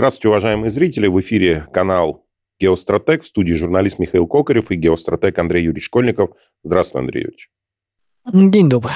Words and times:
Здравствуйте, 0.00 0.28
уважаемые 0.28 0.70
зрители. 0.70 1.08
В 1.08 1.20
эфире 1.20 1.66
канал 1.74 2.24
«Геостратег». 2.58 3.20
В 3.22 3.26
студии 3.26 3.52
журналист 3.52 3.98
Михаил 3.98 4.26
Кокарев 4.26 4.70
и 4.70 4.74
геостратег 4.74 5.38
Андрей 5.38 5.64
Юрьевич 5.64 5.84
Школьников. 5.84 6.30
Здравствуй, 6.62 7.02
Андрей 7.02 7.24
Юрьевич. 7.24 7.50
День 8.32 8.70
добрый. 8.70 8.94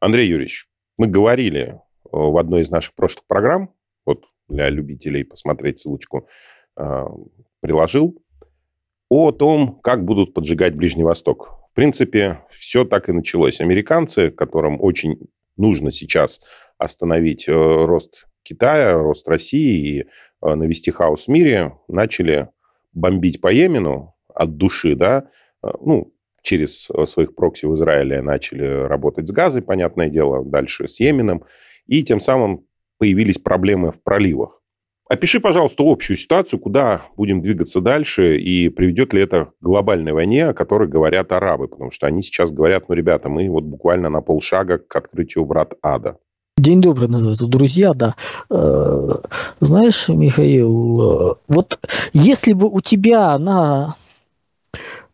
Андрей 0.00 0.28
Юрьевич, 0.28 0.66
мы 0.98 1.06
говорили 1.06 1.60
э, 1.62 1.78
в 2.10 2.36
одной 2.36 2.60
из 2.60 2.68
наших 2.68 2.94
прошлых 2.94 3.26
программ, 3.26 3.72
вот 4.04 4.26
для 4.50 4.68
любителей 4.68 5.24
посмотреть 5.24 5.78
ссылочку, 5.78 6.28
э, 6.76 7.04
приложил, 7.60 8.22
о 9.08 9.32
том, 9.32 9.80
как 9.82 10.04
будут 10.04 10.34
поджигать 10.34 10.74
Ближний 10.74 11.04
Восток. 11.04 11.54
В 11.70 11.72
принципе, 11.72 12.40
все 12.50 12.84
так 12.84 13.08
и 13.08 13.12
началось. 13.12 13.62
Американцы, 13.62 14.30
которым 14.30 14.76
очень 14.78 15.20
нужно 15.56 15.90
сейчас 15.90 16.42
остановить 16.76 17.48
э, 17.48 17.52
рост 17.52 18.26
Китая, 18.44 18.92
рост 18.98 19.28
России 19.28 20.00
и 20.00 20.06
навести 20.44 20.90
хаос 20.90 21.26
в 21.26 21.28
мире, 21.28 21.72
начали 21.88 22.48
бомбить 22.92 23.40
по 23.40 23.52
Йемену 23.52 24.14
от 24.28 24.56
души, 24.56 24.94
да, 24.94 25.28
э, 25.62 25.68
ну, 25.80 26.12
через 26.42 26.90
э, 26.90 27.06
своих 27.06 27.34
прокси 27.34 27.66
в 27.66 27.74
Израиле 27.74 28.22
начали 28.22 28.86
работать 28.86 29.26
с 29.26 29.32
газой, 29.32 29.62
понятное 29.62 30.08
дело, 30.08 30.44
дальше 30.44 30.88
с 30.88 31.00
Йеменом, 31.00 31.44
и 31.86 32.02
тем 32.02 32.20
самым 32.20 32.66
появились 32.98 33.38
проблемы 33.38 33.90
в 33.90 34.02
проливах. 34.02 34.60
Опиши, 35.08 35.38
пожалуйста, 35.38 35.82
общую 35.86 36.16
ситуацию, 36.16 36.58
куда 36.58 37.02
будем 37.16 37.42
двигаться 37.42 37.80
дальше, 37.80 38.38
и 38.38 38.70
приведет 38.70 39.12
ли 39.12 39.20
это 39.20 39.46
к 39.46 39.52
глобальной 39.60 40.12
войне, 40.12 40.48
о 40.48 40.54
которой 40.54 40.88
говорят 40.88 41.30
арабы, 41.32 41.68
потому 41.68 41.90
что 41.90 42.06
они 42.06 42.22
сейчас 42.22 42.50
говорят, 42.50 42.88
ну, 42.88 42.94
ребята, 42.94 43.28
мы 43.28 43.48
вот 43.50 43.64
буквально 43.64 44.08
на 44.08 44.22
полшага 44.22 44.78
к 44.78 44.96
открытию 44.96 45.44
врат 45.44 45.74
ада. 45.82 46.18
День 46.56 46.80
добрый 46.80 47.08
называется, 47.08 47.48
друзья, 47.48 47.94
да. 47.94 48.14
Э, 48.48 49.10
знаешь, 49.58 50.08
Михаил, 50.08 51.32
э, 51.32 51.34
вот 51.48 51.80
если 52.12 52.52
бы 52.52 52.68
у 52.68 52.80
тебя 52.80 53.36
на 53.38 53.96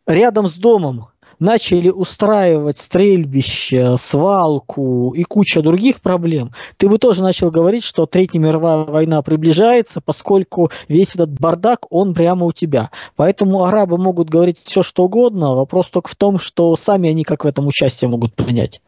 рядом 0.07 0.49
с 0.49 0.53
домом 0.53 1.07
начали 1.39 1.89
устраивать 1.89 2.77
стрельбище, 2.79 3.97
свалку 3.97 5.15
и 5.15 5.23
куча 5.23 5.63
других 5.63 6.03
проблем, 6.03 6.53
ты 6.77 6.91
бы 6.91 6.99
тоже 6.99 7.23
начал 7.23 7.51
говорить, 7.51 7.85
что 7.85 8.05
Третья 8.05 8.39
мировая 8.39 8.85
война 8.85 9.23
приближается, 9.23 10.03
поскольку 10.03 10.71
весь 10.89 11.15
этот 11.15 11.31
бардак, 11.31 11.87
он 11.89 12.13
прямо 12.13 12.45
у 12.45 12.53
тебя. 12.53 12.91
Поэтому 13.17 13.65
арабы 13.65 13.97
могут 13.97 14.29
говорить 14.29 14.59
все, 14.59 14.83
что 14.83 15.05
угодно, 15.05 15.55
вопрос 15.55 15.89
только 15.89 16.11
в 16.11 16.17
том, 16.17 16.39
что 16.39 16.77
сами 16.77 17.09
они 17.09 17.25
как 17.25 17.45
в 17.45 17.49
этом 17.49 17.67
участие 17.67 18.11
могут 18.11 18.35
принять. 18.35 18.83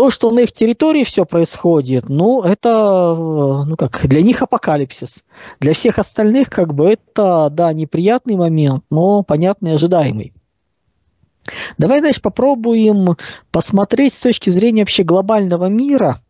То, 0.00 0.08
что 0.08 0.30
на 0.30 0.40
их 0.40 0.52
территории 0.52 1.04
все 1.04 1.26
происходит, 1.26 2.08
ну, 2.08 2.40
это, 2.40 3.14
ну 3.66 3.76
как, 3.76 4.08
для 4.08 4.22
них 4.22 4.40
апокалипсис. 4.40 5.24
Для 5.60 5.74
всех 5.74 5.98
остальных, 5.98 6.48
как 6.48 6.72
бы, 6.72 6.86
это, 6.86 7.50
да, 7.50 7.70
неприятный 7.74 8.36
момент, 8.36 8.82
но 8.88 9.22
понятный, 9.22 9.74
ожидаемый. 9.74 10.32
Давай, 11.76 11.98
знаешь, 11.98 12.22
попробуем 12.22 13.18
посмотреть 13.50 14.14
с 14.14 14.20
точки 14.20 14.48
зрения 14.48 14.80
вообще 14.84 15.02
глобального 15.02 15.66
мира, 15.66 16.22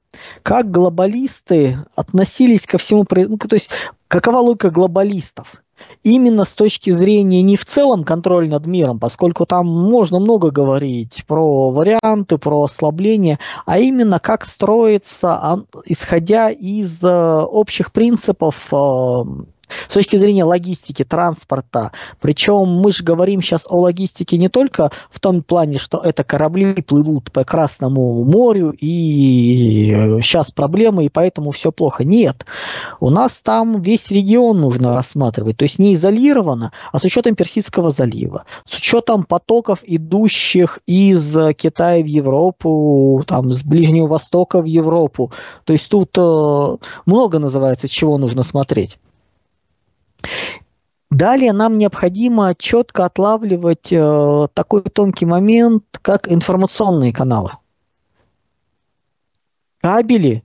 как 0.43 0.73
глобалисты 0.73 1.79
относились 1.95 2.67
ко 2.67 2.77
всему, 2.77 3.07
ну, 3.09 3.39
то 3.39 3.55
есть 3.55 3.71
какова 4.09 4.39
логика 4.39 4.71
глобалистов 4.71 5.63
именно 6.03 6.45
с 6.45 6.53
точки 6.53 6.91
зрения 6.91 7.43
не 7.43 7.57
в 7.57 7.65
целом 7.65 8.05
контроль 8.05 8.49
над 8.49 8.67
миром, 8.67 8.99
поскольку 8.99 9.47
там 9.47 9.67
можно 9.67 10.19
много 10.19 10.51
говорить 10.51 11.25
про 11.27 11.71
варианты, 11.71 12.39
про 12.39 12.65
ослабление, 12.65 13.39
а 13.67 13.79
именно 13.79 14.19
как 14.19 14.45
строится, 14.45 15.35
а, 15.35 15.65
исходя 15.85 16.51
из 16.51 17.03
э, 17.03 17.09
общих 17.09 17.93
принципов 17.93 18.69
э, 18.73 19.23
с 19.89 19.95
точки 19.95 20.17
зрения 20.17 20.45
логистики, 20.45 21.05
транспорта. 21.05 21.93
Причем 22.21 22.67
мы 22.67 22.93
же 22.93 23.05
говорим 23.05 23.43
сейчас 23.43 23.67
о 23.69 23.81
логистике 23.81 24.37
не 24.39 24.49
только 24.49 24.91
в 25.11 25.21
том 25.21 25.43
плане, 25.43 25.79
что 25.79 25.99
это 25.99 26.25
корабли 26.25 26.75
плывут 26.83 27.33
по 27.33 27.45
Красному 27.45 28.25
морю 28.25 28.75
и 28.79 30.19
сейчас 30.23 30.51
проблемы, 30.51 31.05
и 31.05 31.09
поэтому 31.09 31.51
все 31.51 31.73
плохо. 31.73 32.05
Нет. 32.05 32.47
У 33.01 33.11
нас 33.11 33.41
там 33.43 33.81
весь 33.83 34.11
регион 34.11 34.61
нужно 34.61 34.95
рассматривать. 34.95 35.57
То 35.57 35.65
есть 35.65 35.79
не 35.79 35.95
изолированно, 35.95 36.73
а 36.93 36.99
с 36.99 37.05
учетом 37.05 37.35
Персидского 37.35 37.91
залива, 37.91 38.45
с 38.65 38.77
учетом 38.77 39.25
потоков, 39.25 39.81
идущих 39.85 40.81
из 40.87 41.37
Китая 41.57 42.03
в 42.03 42.07
Европу, 42.07 43.23
там, 43.27 43.53
с 43.53 43.63
Ближнего 43.63 44.07
Востока 44.07 44.61
в 44.61 44.65
Европу. 44.65 45.33
То 45.65 45.73
есть 45.73 45.89
тут 45.89 46.11
э, 46.17 46.77
много 47.07 47.39
называется, 47.39 47.89
чего 47.89 48.19
нужно 48.19 48.43
смотреть. 48.43 48.99
Далее 51.11 51.53
нам 51.53 51.77
необходимо 51.77 52.55
четко 52.57 53.05
отлавливать 53.05 53.93
э, 53.93 54.49
такой 54.55 54.83
тонкий 54.83 55.27
момент, 55.27 55.85
как 56.03 56.31
информационные 56.31 57.13
каналы. 57.13 57.51
Кабели 59.83 60.45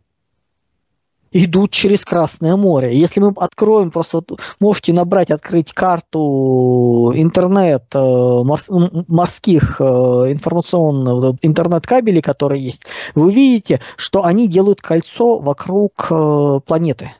идут 1.32 1.72
через 1.72 2.06
Красное 2.06 2.56
море. 2.56 2.98
Если 2.98 3.20
мы 3.20 3.34
откроем, 3.36 3.92
просто 3.92 4.24
можете 4.60 4.94
набрать, 4.94 5.32
открыть 5.32 5.74
карту 5.74 7.12
интернет 7.14 7.84
э, 7.94 8.44
морских 9.10 9.82
э, 9.82 9.84
информационных 9.84 11.36
интернет-кабелей, 11.42 12.22
которые 12.22 12.64
есть, 12.64 12.86
вы 13.16 13.28
увидите, 13.28 13.82
что 13.98 14.24
они 14.24 14.48
делают 14.48 14.82
кольцо 14.82 15.40
вокруг 15.40 16.08
э, 16.10 16.60
планеты. 16.66 17.12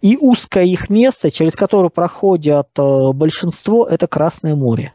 И 0.00 0.16
узкое 0.16 0.64
их 0.64 0.90
место, 0.90 1.30
через 1.30 1.56
которое 1.56 1.90
проходят 1.90 2.68
э, 2.78 3.12
большинство, 3.12 3.86
это 3.86 4.06
Красное 4.06 4.56
море. 4.56 4.94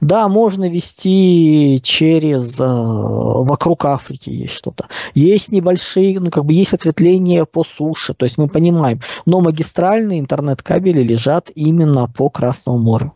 Да, 0.00 0.28
можно 0.28 0.68
вести 0.68 1.80
через 1.82 2.60
э, 2.60 2.64
вокруг 2.64 3.84
Африки 3.84 4.30
есть 4.30 4.54
что-то. 4.54 4.88
Есть 5.14 5.52
небольшие, 5.52 6.18
ну 6.20 6.30
как 6.30 6.44
бы 6.44 6.52
есть 6.52 6.74
ответвления 6.74 7.44
по 7.44 7.64
суше, 7.64 8.14
то 8.14 8.24
есть 8.24 8.38
мы 8.38 8.48
понимаем. 8.48 9.00
Но 9.26 9.40
магистральные 9.40 10.20
интернет-кабели 10.20 11.02
лежат 11.02 11.50
именно 11.54 12.08
по 12.08 12.30
Красному 12.30 12.78
морю. 12.78 13.12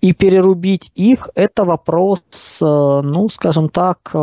И 0.00 0.12
перерубить 0.12 0.90
их 0.94 1.28
это 1.34 1.64
вопрос, 1.64 2.60
э, 2.62 2.64
ну 2.64 3.28
скажем 3.28 3.68
так, 3.68 4.14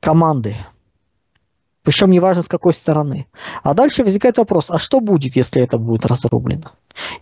команды. 0.00 0.56
Причем 1.82 2.10
неважно 2.10 2.42
с 2.42 2.48
какой 2.48 2.74
стороны. 2.74 3.26
А 3.62 3.72
дальше 3.72 4.04
возникает 4.04 4.36
вопрос, 4.36 4.70
а 4.70 4.78
что 4.78 5.00
будет, 5.00 5.34
если 5.36 5.62
это 5.62 5.78
будет 5.78 6.04
разрублено? 6.04 6.72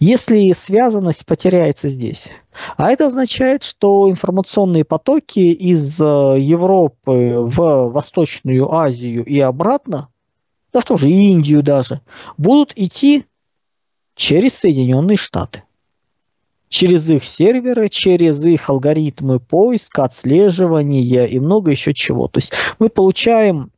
Если 0.00 0.52
связанность 0.52 1.26
потеряется 1.26 1.88
здесь. 1.88 2.30
А 2.76 2.90
это 2.90 3.06
означает, 3.06 3.62
что 3.62 4.10
информационные 4.10 4.84
потоки 4.84 5.38
из 5.38 6.00
э, 6.00 6.04
Европы 6.38 7.36
в 7.38 7.90
Восточную 7.90 8.72
Азию 8.72 9.24
и 9.24 9.38
обратно, 9.38 10.08
да 10.72 10.80
что 10.80 10.96
же, 10.96 11.08
Индию 11.08 11.62
даже, 11.62 12.00
будут 12.36 12.72
идти 12.74 13.26
через 14.16 14.54
Соединенные 14.54 15.16
Штаты. 15.16 15.62
Через 16.68 17.08
их 17.08 17.24
серверы, 17.24 17.88
через 17.88 18.44
их 18.44 18.68
алгоритмы 18.68 19.38
поиска, 19.38 20.04
отслеживания 20.04 21.26
и 21.26 21.38
много 21.38 21.70
еще 21.70 21.94
чего. 21.94 22.26
То 22.26 22.38
есть 22.38 22.52
мы 22.78 22.90
получаем 22.90 23.70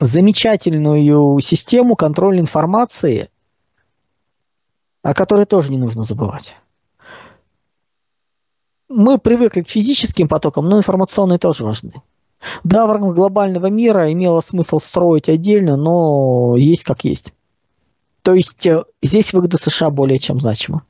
замечательную 0.00 1.40
систему 1.40 1.96
контроля 1.96 2.40
информации, 2.40 3.30
о 5.02 5.14
которой 5.14 5.46
тоже 5.46 5.70
не 5.70 5.78
нужно 5.78 6.02
забывать. 6.02 6.56
Мы 8.88 9.18
привыкли 9.18 9.62
к 9.62 9.70
физическим 9.70 10.28
потокам, 10.28 10.68
но 10.68 10.78
информационные 10.78 11.38
тоже 11.38 11.64
важны. 11.64 11.92
Да, 12.62 12.86
в 12.86 12.92
рамках 12.92 13.16
глобального 13.16 13.66
мира 13.66 14.12
имело 14.12 14.40
смысл 14.40 14.78
строить 14.78 15.28
отдельно, 15.28 15.76
но 15.76 16.56
есть 16.56 16.84
как 16.84 17.04
есть. 17.04 17.32
То 18.22 18.34
есть 18.34 18.66
э, 18.66 18.82
здесь 19.02 19.32
выгода 19.32 19.56
США 19.56 19.90
более 19.90 20.18
чем 20.18 20.38
значима. 20.38 20.84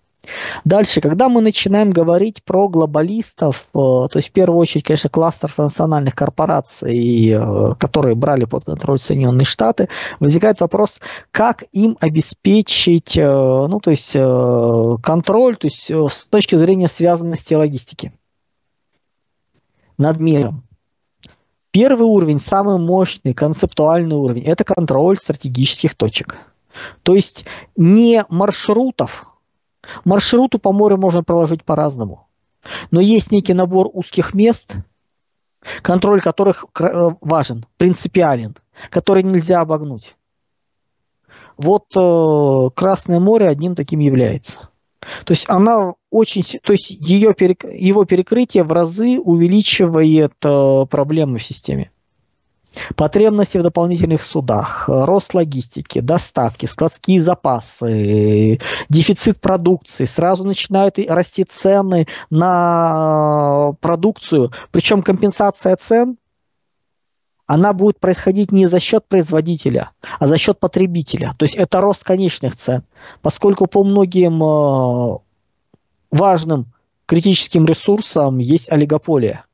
Дальше, 0.64 1.00
когда 1.00 1.28
мы 1.28 1.40
начинаем 1.40 1.90
говорить 1.90 2.42
про 2.44 2.68
глобалистов, 2.68 3.66
э, 3.68 3.74
то 3.74 4.10
есть 4.14 4.28
в 4.28 4.32
первую 4.32 4.58
очередь, 4.58 4.84
конечно, 4.84 5.10
кластер 5.10 5.52
национальных 5.56 6.14
корпораций, 6.14 7.30
э, 7.30 7.74
которые 7.78 8.14
брали 8.14 8.44
под 8.44 8.64
контроль 8.64 8.98
Соединенные 8.98 9.44
Штаты, 9.44 9.88
возникает 10.20 10.60
вопрос, 10.60 11.00
как 11.30 11.64
им 11.72 11.96
обеспечить, 12.00 13.16
э, 13.16 13.26
ну, 13.26 13.80
то 13.80 13.90
есть 13.90 14.12
контроль, 14.12 15.56
то 15.56 15.66
есть 15.66 15.90
с 15.90 16.24
точки 16.24 16.56
зрения 16.56 16.88
связанности 16.88 17.54
логистики 17.54 18.12
над 19.98 20.18
миром. 20.20 20.62
Первый 21.70 22.06
уровень, 22.06 22.40
самый 22.40 22.78
мощный, 22.78 23.34
концептуальный 23.34 24.16
уровень, 24.16 24.44
это 24.44 24.64
контроль 24.64 25.18
стратегических 25.18 25.94
точек. 25.94 26.36
То 27.02 27.14
есть 27.14 27.44
не 27.76 28.24
маршрутов, 28.28 29.26
Маршруту 30.04 30.58
по 30.58 30.72
морю 30.72 30.96
можно 30.96 31.22
проложить 31.22 31.64
по-разному. 31.64 32.26
Но 32.90 33.00
есть 33.00 33.32
некий 33.32 33.54
набор 33.54 33.88
узких 33.92 34.34
мест, 34.34 34.76
контроль 35.82 36.20
которых 36.20 36.64
э, 36.78 37.10
важен, 37.20 37.66
принципиален, 37.76 38.56
который 38.90 39.22
нельзя 39.22 39.60
обогнуть. 39.60 40.16
вот 41.56 41.84
э, 41.96 42.70
Красное 42.74 43.20
море 43.20 43.48
одним 43.48 43.74
таким 43.74 44.00
является. 44.00 44.70
То 45.24 45.32
есть 45.32 45.48
она 45.48 45.94
очень, 46.10 46.42
то 46.62 46.72
есть 46.72 46.90
ее, 46.90 47.34
его 47.72 48.04
перекрытие 48.04 48.64
в 48.64 48.72
разы 48.72 49.20
увеличивает 49.20 50.34
э, 50.44 50.86
проблемы 50.90 51.38
в 51.38 51.44
системе. 51.44 51.90
Потребности 52.94 53.58
в 53.58 53.62
дополнительных 53.62 54.22
судах, 54.22 54.84
рост 54.86 55.34
логистики, 55.34 56.00
доставки, 56.00 56.66
складские 56.66 57.20
запасы, 57.20 58.58
дефицит 58.88 59.40
продукции. 59.40 60.04
Сразу 60.04 60.44
начинают 60.44 60.98
расти 61.08 61.44
цены 61.44 62.06
на 62.30 63.72
продукцию. 63.80 64.52
Причем 64.70 65.02
компенсация 65.02 65.76
цен 65.76 66.16
она 67.46 67.72
будет 67.72 68.00
происходить 68.00 68.50
не 68.50 68.66
за 68.66 68.80
счет 68.80 69.06
производителя, 69.06 69.90
а 70.18 70.26
за 70.26 70.36
счет 70.36 70.58
потребителя. 70.58 71.32
То 71.38 71.44
есть 71.44 71.54
это 71.54 71.80
рост 71.80 72.02
конечных 72.02 72.56
цен. 72.56 72.82
Поскольку 73.22 73.66
по 73.66 73.84
многим 73.84 74.42
э, 74.42 75.18
важным 76.10 76.72
критическим 77.06 77.64
ресурсам 77.64 78.38
есть 78.38 78.70
олигополия 78.72 79.44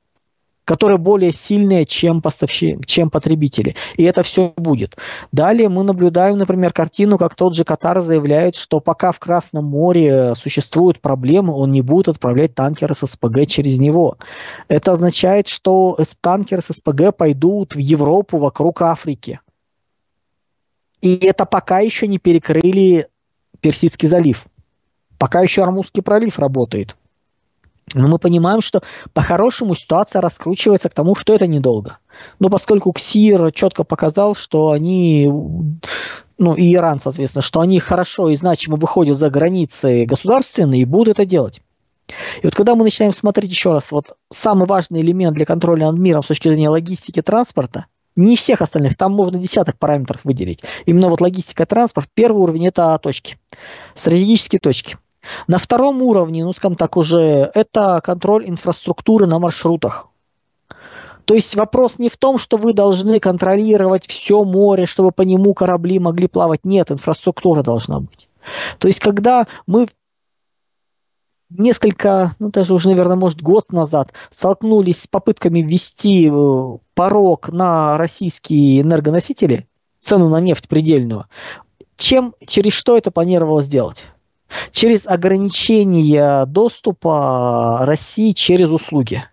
которые 0.65 0.99
более 0.99 1.33
сильные, 1.33 1.85
чем, 1.85 2.23
поставщи, 2.23 2.79
чем 2.87 3.11
потребители. 3.11 3.75
И 3.97 4.05
это 4.05 4.23
все 4.23 4.53
будет. 4.57 4.97
Далее 5.33 5.69
мы 5.69 5.83
наблюдаем, 5.83 6.39
например, 6.39 6.73
картину, 6.73 7.19
как 7.19 7.35
тот 7.35 7.55
же 7.55 7.65
Катар 7.65 8.01
заявляет, 8.01 8.55
что 8.55 8.81
пока 8.81 9.13
в 9.13 9.19
Красном 9.19 9.65
море 9.65 10.35
существуют 10.35 11.01
проблемы, 11.01 11.53
он 11.53 11.73
не 11.73 11.83
будет 11.83 12.09
отправлять 12.09 12.55
танкеры 12.55 12.95
с 12.95 13.07
СПГ 13.07 13.47
через 13.47 13.79
него. 13.79 14.19
Это 14.69 14.93
означает, 14.93 15.49
что 15.49 15.99
танкеры 16.21 16.63
с 16.63 16.73
СПГ 16.73 17.17
пойдут 17.17 17.75
в 17.75 17.79
Европу 17.79 18.39
вокруг 18.39 18.83
Африки. 18.83 19.41
И 21.01 21.17
это 21.17 21.45
пока 21.45 21.81
еще 21.81 22.07
не 22.07 22.19
перекрыли 22.19 23.09
Персидский 23.61 24.09
залив. 24.09 24.47
Пока 25.19 25.41
еще 25.41 25.63
Армузский 25.63 26.03
пролив 26.03 26.39
работает. 26.39 26.97
Но 27.95 28.09
мы 28.09 28.19
понимаем, 28.19 28.61
что 28.61 28.83
по-хорошему 29.13 29.75
ситуация 29.75 30.21
раскручивается 30.21 30.89
к 30.89 30.95
тому, 30.95 31.15
что 31.15 31.35
это 31.35 31.47
недолго. 31.47 31.99
Но 32.39 32.49
поскольку 32.49 32.93
КСИР 32.93 33.53
четко 33.53 33.85
показал, 33.85 34.35
что 34.35 34.71
они, 34.71 35.31
ну 36.39 36.55
и 36.55 36.75
Иран, 36.75 37.01
соответственно, 37.01 37.43
что 37.43 37.61
они 37.61 37.81
хорошо 37.81 38.31
и 38.31 38.37
значимо 38.37 38.77
выходят 38.77 39.17
за 39.17 39.31
границы 39.31 40.05
государственные 40.07 40.83
и 40.83 40.87
будут 40.87 41.19
это 41.19 41.25
делать. 41.25 41.61
И 42.43 42.45
вот 42.47 42.55
когда 42.55 42.75
мы 42.75 42.85
начинаем 42.85 43.13
смотреть 43.13 43.51
еще 43.51 43.73
раз, 43.73 43.93
вот 43.93 44.17
самый 44.31 44.67
важный 44.67 45.01
элемент 45.01 45.35
для 45.35 45.47
контроля 45.47 45.91
над 45.91 45.99
миром 45.99 46.23
с 46.23 46.27
точки 46.27 46.49
зрения 46.49 46.69
логистики 46.69 47.23
транспорта, 47.23 47.87
не 48.17 48.37
всех 48.37 48.61
остальных, 48.61 48.97
там 48.97 49.13
можно 49.13 49.39
десяток 49.39 49.79
параметров 49.79 50.21
выделить. 50.25 50.63
Именно 50.85 51.09
вот 51.09 51.21
логистика 51.21 51.65
транспорт, 51.65 52.09
первый 52.13 52.43
уровень 52.43 52.67
это 52.67 52.99
точки, 52.99 53.39
стратегические 53.95 54.61
точки. 54.61 54.99
На 55.47 55.59
втором 55.59 56.03
уровне, 56.03 56.45
ну, 56.45 56.53
скажем 56.53 56.77
так, 56.77 56.97
уже 56.97 57.51
это 57.55 58.01
контроль 58.03 58.49
инфраструктуры 58.49 59.27
на 59.27 59.39
маршрутах. 59.39 60.09
То 61.25 61.35
есть 61.35 61.55
вопрос 61.55 61.99
не 61.99 62.09
в 62.09 62.17
том, 62.17 62.39
что 62.39 62.57
вы 62.57 62.73
должны 62.73 63.21
контролировать 63.21 64.07
все 64.07 64.45
море, 64.45 64.87
чтобы 64.87 65.13
по 65.13 65.23
нему 65.23 65.55
корабли 65.55 65.99
могли 65.99 66.27
плавать. 66.27 66.65
Нет, 66.65 66.91
инфраструктура 66.91 67.63
должна 67.63 68.01
быть. 68.01 68.29
То 68.79 68.89
есть 68.89 68.99
когда 68.99 69.47
мы 69.67 69.87
несколько, 71.49 72.35
ну 72.39 72.51
даже 72.51 72.75
уже, 72.75 72.89
наверное, 72.89 73.17
может, 73.17 73.41
год 73.41 73.73
назад 73.73 74.13
столкнулись 74.31 75.03
с 75.03 75.07
попытками 75.07 75.61
ввести 75.61 76.29
э, 76.33 76.79
порог 76.95 77.51
на 77.51 77.97
российские 77.99 78.81
энергоносители, 78.81 79.69
цену 80.01 80.29
на 80.29 80.41
нефть 80.41 80.69
предельную, 80.69 81.27
чем, 81.97 82.35
через 82.47 82.73
что 82.73 82.97
это 82.97 83.11
планировалось 83.11 83.67
сделать? 83.67 84.07
Через 84.71 85.07
ограничение 85.07 86.47
доступа 86.47 87.81
России 87.83 88.33
через 88.33 88.71
услуги. 88.71 89.25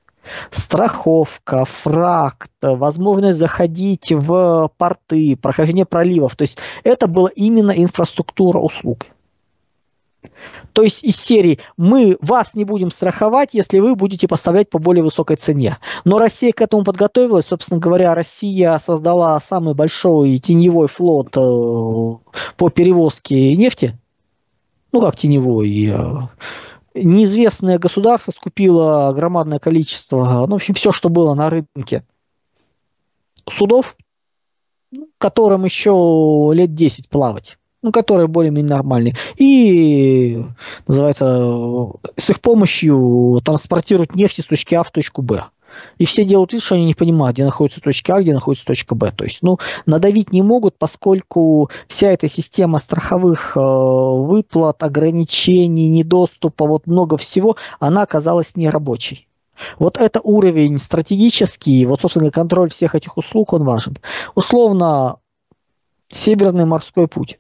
Страховка, 0.51 1.65
фракт, 1.65 2.51
возможность 2.61 3.39
заходить 3.39 4.11
в 4.11 4.71
порты, 4.77 5.35
прохождение 5.35 5.85
проливов. 5.85 6.35
То 6.35 6.43
есть 6.43 6.59
это 6.83 7.07
была 7.07 7.29
именно 7.35 7.71
инфраструктура 7.71 8.59
услуг. 8.59 9.07
То 10.73 10.83
есть 10.83 11.03
из 11.03 11.15
серии 11.15 11.59
мы 11.77 12.17
вас 12.21 12.53
не 12.53 12.63
будем 12.63 12.91
страховать, 12.91 13.53
если 13.53 13.79
вы 13.79 13.95
будете 13.95 14.27
поставлять 14.27 14.69
по 14.69 14.77
более 14.77 15.03
высокой 15.03 15.35
цене. 15.35 15.77
Но 16.05 16.19
Россия 16.19 16.51
к 16.51 16.61
этому 16.61 16.83
подготовилась. 16.83 17.47
Собственно 17.47 17.79
говоря, 17.79 18.13
Россия 18.13 18.77
создала 18.77 19.39
самый 19.39 19.73
большой 19.73 20.37
теневой 20.37 20.87
флот 20.87 21.35
э, 21.35 21.39
по 22.57 22.69
перевозке 22.69 23.55
нефти 23.55 23.97
ну 24.91 25.01
как 25.01 25.15
теневой, 25.15 25.85
э, 25.85 26.27
неизвестное 26.93 27.79
государство 27.79 28.31
скупило 28.31 29.11
громадное 29.13 29.59
количество, 29.59 30.45
ну, 30.47 30.53
в 30.53 30.55
общем, 30.55 30.73
все, 30.73 30.91
что 30.91 31.09
было 31.09 31.33
на 31.33 31.49
рынке 31.49 32.03
судов, 33.47 33.95
которым 35.17 35.65
еще 35.65 36.51
лет 36.53 36.73
10 36.73 37.09
плавать, 37.09 37.57
ну, 37.81 37.91
которые 37.91 38.27
более-менее 38.27 38.69
нормальные. 38.69 39.15
И, 39.37 40.43
называется, 40.87 41.91
с 42.15 42.29
их 42.29 42.41
помощью 42.41 43.41
транспортируют 43.43 44.15
нефть 44.15 44.39
из 44.39 44.45
точки 44.45 44.75
А 44.75 44.83
в 44.83 44.91
точку 44.91 45.21
Б. 45.21 45.45
И 45.97 46.05
все 46.05 46.23
делают 46.23 46.53
вид, 46.53 46.61
что 46.61 46.75
они 46.75 46.85
не 46.85 46.93
понимают, 46.93 47.35
где 47.35 47.45
находится 47.45 47.81
точка 47.81 48.15
А, 48.15 48.21
где 48.21 48.33
находится 48.33 48.65
точка 48.65 48.95
Б. 48.95 49.11
То 49.11 49.23
есть, 49.23 49.41
ну, 49.41 49.57
надавить 49.85 50.31
не 50.31 50.41
могут, 50.41 50.77
поскольку 50.77 51.69
вся 51.87 52.11
эта 52.11 52.27
система 52.27 52.79
страховых 52.79 53.55
э, 53.55 53.59
выплат, 53.59 54.83
ограничений, 54.83 55.89
недоступа, 55.89 56.65
вот 56.65 56.87
много 56.87 57.17
всего, 57.17 57.57
она 57.79 58.03
оказалась 58.03 58.55
нерабочей. 58.55 59.27
Вот 59.77 59.97
это 59.97 60.21
уровень 60.21 60.77
стратегический, 60.77 61.85
вот, 61.85 62.01
собственно, 62.01 62.31
контроль 62.31 62.69
всех 62.69 62.95
этих 62.95 63.17
услуг, 63.17 63.53
он 63.53 63.65
важен. 63.65 63.97
Условно, 64.35 65.17
Северный 66.11 66.65
морской 66.65 67.07
путь. 67.07 67.39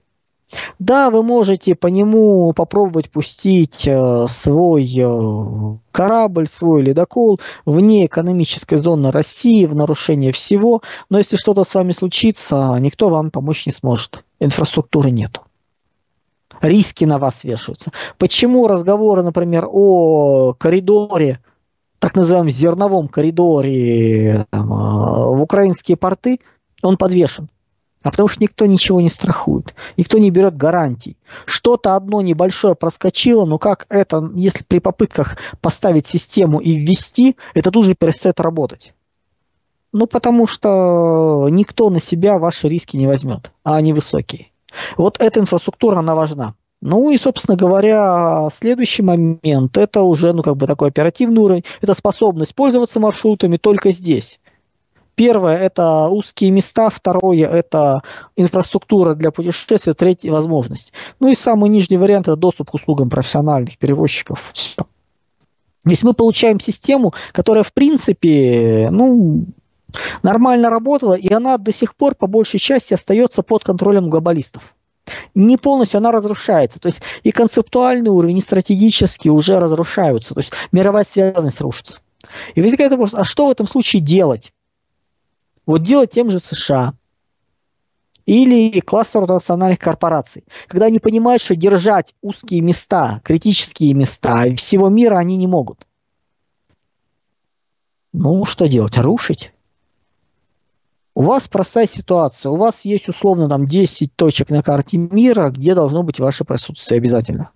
Да, 0.79 1.09
вы 1.09 1.23
можете 1.23 1.75
по 1.75 1.87
нему 1.87 2.53
попробовать 2.53 3.11
пустить 3.11 3.87
э, 3.87 4.25
свой 4.27 4.89
э, 4.97 5.77
корабль, 5.91 6.47
свой 6.47 6.81
ледокол 6.81 7.39
вне 7.65 8.07
экономической 8.07 8.77
зоны 8.77 9.11
России 9.11 9.65
в 9.65 9.75
нарушение 9.75 10.31
всего, 10.31 10.81
но 11.09 11.19
если 11.19 11.35
что-то 11.35 11.63
с 11.63 11.75
вами 11.75 11.91
случится, 11.91 12.77
никто 12.79 13.09
вам 13.09 13.29
помочь 13.29 13.65
не 13.65 13.71
сможет. 13.71 14.23
Инфраструктуры 14.39 15.11
нету. 15.11 15.41
Риски 16.61 17.05
на 17.05 17.19
вас 17.19 17.43
вешаются. 17.43 17.91
Почему 18.17 18.67
разговоры, 18.67 19.21
например, 19.21 19.67
о 19.71 20.53
коридоре, 20.53 21.39
так 21.99 22.15
называемом 22.15 22.49
зерновом 22.49 23.07
коридоре 23.07 24.45
там, 24.49 24.73
э, 24.73 24.75
в 25.35 25.41
украинские 25.41 25.95
порты, 25.95 26.39
он 26.81 26.97
подвешен? 26.97 27.49
А 28.01 28.11
потому 28.11 28.29
что 28.29 28.41
никто 28.41 28.65
ничего 28.65 29.01
не 29.01 29.09
страхует, 29.09 29.75
никто 29.97 30.17
не 30.19 30.31
берет 30.31 30.55
гарантий. 30.55 31.17
Что-то 31.45 31.95
одно 31.95 32.21
небольшое 32.21 32.73
проскочило, 32.73 33.45
но 33.45 33.57
как 33.57 33.87
это, 33.89 34.31
если 34.35 34.63
при 34.63 34.79
попытках 34.79 35.37
поставить 35.59 36.07
систему 36.07 36.59
и 36.59 36.75
ввести, 36.75 37.35
это 37.53 37.71
тут 37.71 37.85
же 37.85 37.95
перестает 37.95 38.39
работать. 38.39 38.93
Ну, 39.91 40.07
потому 40.07 40.47
что 40.47 41.47
никто 41.49 41.89
на 41.89 41.99
себя 41.99 42.37
ваши 42.37 42.69
риски 42.69 42.95
не 42.95 43.07
возьмет, 43.07 43.51
а 43.63 43.75
они 43.75 43.91
высокие. 43.91 44.47
Вот 44.97 45.19
эта 45.19 45.39
инфраструктура, 45.39 45.97
она 45.97 46.15
важна. 46.15 46.53
Ну 46.81 47.09
и, 47.09 47.17
собственно 47.17 47.57
говоря, 47.57 48.47
следующий 48.53 49.01
момент, 49.01 49.77
это 49.77 50.03
уже, 50.03 50.31
ну, 50.31 50.43
как 50.43 50.55
бы 50.55 50.65
такой 50.67 50.87
оперативный 50.87 51.41
уровень, 51.41 51.65
это 51.81 51.93
способность 51.93 52.55
пользоваться 52.55 53.01
маршрутами 53.01 53.57
только 53.57 53.91
здесь. 53.91 54.39
Первое– 55.19 55.57
это 55.59 56.07
узкие 56.07 56.49
места, 56.49 56.89
второе– 56.89 57.45
это 57.51 58.03
инфраструктура 58.37 59.15
для 59.15 59.31
путешествия, 59.31 59.91
третье– 59.91 60.31
возможность. 60.31 60.93
Ну 61.19 61.27
и 61.27 61.35
самый 61.35 61.69
нижний 61.69 61.97
вариант– 61.97 62.27
это 62.29 62.37
доступ 62.37 62.71
к 62.71 62.75
услугам 62.75 63.09
профессиональных 63.09 63.77
перевозчиков. 63.77 64.51
Все. 64.53 64.77
То 64.77 65.89
есть 65.89 66.03
мы 66.03 66.13
получаем 66.13 66.61
систему, 66.61 67.13
которая, 67.33 67.63
в 67.63 67.73
принципе, 67.73 68.87
ну, 68.91 69.43
нормально 70.23 70.69
работала, 70.69 71.15
и 71.15 71.29
она 71.33 71.57
до 71.57 71.73
сих 71.73 71.97
пор, 71.97 72.15
по 72.15 72.27
большей 72.27 72.61
части, 72.61 72.93
остается 72.93 73.43
под 73.43 73.65
контролем 73.65 74.09
глобалистов. 74.09 74.73
Не 75.35 75.57
полностью 75.57 75.97
она 75.97 76.13
разрушается. 76.13 76.79
То 76.79 76.87
есть 76.87 77.01
и 77.23 77.31
концептуальный 77.31 78.09
уровень, 78.09 78.37
и 78.37 78.41
стратегический 78.41 79.29
уже 79.29 79.59
разрушаются. 79.59 80.33
То 80.33 80.39
есть 80.39 80.53
мировая 80.71 81.03
связанность 81.03 81.59
рушится. 81.59 81.99
И 82.55 82.61
возникает 82.61 82.91
вопрос, 82.91 83.13
а 83.13 83.25
что 83.25 83.47
в 83.47 83.51
этом 83.51 83.67
случае 83.67 84.01
делать? 84.01 84.53
Вот 85.69 85.83
делать 85.83 86.09
тем 86.09 86.31
же 86.31 86.39
США 86.39 86.95
или 88.25 88.79
кластеру 88.79 89.27
национальных 89.27 89.77
корпораций, 89.77 90.43
когда 90.67 90.87
они 90.87 90.97
понимают, 90.97 91.43
что 91.43 91.55
держать 91.55 92.15
узкие 92.23 92.61
места, 92.61 93.21
критические 93.23 93.93
места 93.93 94.45
всего 94.55 94.89
мира 94.89 95.17
они 95.17 95.35
не 95.35 95.45
могут. 95.45 95.85
Ну, 98.13 98.45
что 98.45 98.65
делать? 98.65 98.97
Рушить? 98.97 99.53
У 101.13 101.21
вас 101.21 101.47
простая 101.47 101.85
ситуация. 101.85 102.51
У 102.51 102.55
вас 102.55 102.83
есть 102.83 103.07
условно 103.07 103.47
там 103.47 103.67
10 103.67 104.15
точек 104.15 104.49
на 104.49 104.63
карте 104.63 104.97
мира, 104.97 105.51
где 105.51 105.75
должно 105.75 106.01
быть 106.01 106.19
ваше 106.19 106.45
присутствие 106.45 106.97
обязательно. 106.97 107.51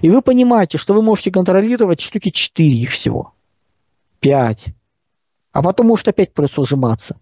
И 0.00 0.10
вы 0.10 0.22
понимаете, 0.22 0.78
что 0.78 0.94
вы 0.94 1.02
можете 1.02 1.32
контролировать 1.32 2.00
штуки 2.00 2.30
4 2.30 2.68
их 2.68 2.90
всего. 2.90 3.34
5. 4.20 4.66
А 5.50 5.60
потом 5.60 5.88
может 5.88 6.06
опять 6.06 6.32
просто 6.34 6.62
сжиматься. 6.64 7.16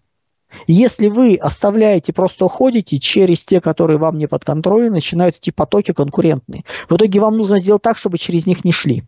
Если 0.67 1.07
вы 1.07 1.35
оставляете, 1.35 2.13
просто 2.13 2.45
уходите 2.45 2.99
через 2.99 3.43
те, 3.43 3.61
которые 3.61 3.97
вам 3.97 4.17
не 4.17 4.27
под 4.27 4.43
контролем, 4.43 4.91
начинают 4.91 5.37
идти 5.37 5.51
потоки 5.51 5.93
конкурентные. 5.93 6.63
В 6.89 6.95
итоге 6.95 7.19
вам 7.19 7.37
нужно 7.37 7.59
сделать 7.59 7.81
так, 7.81 7.97
чтобы 7.97 8.17
через 8.17 8.47
них 8.47 8.65
не 8.65 8.71
шли. 8.71 9.03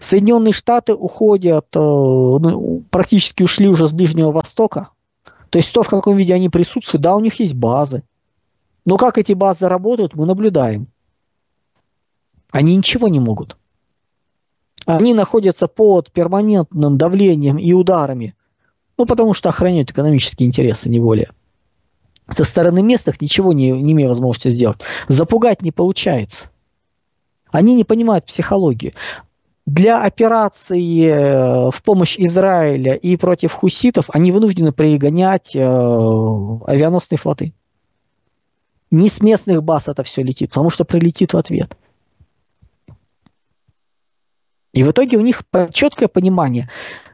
Соединенные 0.00 0.52
Штаты 0.52 0.94
уходят, 0.94 1.66
э, 1.74 1.78
ну, 1.78 2.84
практически 2.90 3.42
ушли 3.42 3.68
уже 3.68 3.88
с 3.88 3.92
Ближнего 3.92 4.32
Востока. 4.32 4.90
То 5.50 5.58
есть 5.58 5.72
то, 5.72 5.82
в 5.82 5.88
каком 5.88 6.16
виде 6.16 6.34
они 6.34 6.48
присутствуют, 6.48 7.02
да, 7.02 7.14
у 7.14 7.20
них 7.20 7.38
есть 7.40 7.54
базы. 7.54 8.02
Но 8.84 8.96
как 8.96 9.18
эти 9.18 9.32
базы 9.32 9.68
работают, 9.68 10.14
мы 10.14 10.24
наблюдаем. 10.24 10.88
Они 12.50 12.76
ничего 12.76 13.08
не 13.08 13.20
могут. 13.20 13.56
Они 14.86 15.14
находятся 15.14 15.66
под 15.66 16.12
перманентным 16.12 16.96
давлением 16.96 17.58
и 17.58 17.72
ударами 17.72 18.35
ну, 18.98 19.06
потому 19.06 19.34
что 19.34 19.48
охраняют 19.48 19.90
экономические 19.90 20.46
интересы, 20.48 20.88
не 20.88 21.00
более. 21.00 21.30
Со 22.28 22.44
стороны 22.44 22.82
местных 22.82 23.20
ничего 23.20 23.52
не, 23.52 23.70
не 23.70 23.92
имея 23.92 24.08
возможности 24.08 24.50
сделать. 24.50 24.78
Запугать 25.08 25.62
не 25.62 25.70
получается. 25.70 26.50
Они 27.50 27.74
не 27.74 27.84
понимают 27.84 28.26
психологию. 28.26 28.92
Для 29.64 30.02
операции 30.02 31.08
э, 31.08 31.70
в 31.70 31.82
помощь 31.82 32.16
Израиля 32.18 32.94
и 32.94 33.16
против 33.16 33.52
хуситов 33.52 34.06
они 34.10 34.30
вынуждены 34.32 34.72
пригонять 34.72 35.54
э, 35.56 35.60
авианосные 35.60 37.18
флоты. 37.18 37.52
Не 38.90 39.08
с 39.08 39.20
местных 39.20 39.62
баз 39.62 39.88
это 39.88 40.04
все 40.04 40.22
летит, 40.22 40.50
потому 40.50 40.70
что 40.70 40.84
прилетит 40.84 41.32
в 41.32 41.36
ответ. 41.36 41.76
И 44.72 44.82
в 44.82 44.90
итоге 44.90 45.16
у 45.16 45.22
них 45.22 45.42
четкое 45.72 46.06
понимание, 46.06 46.70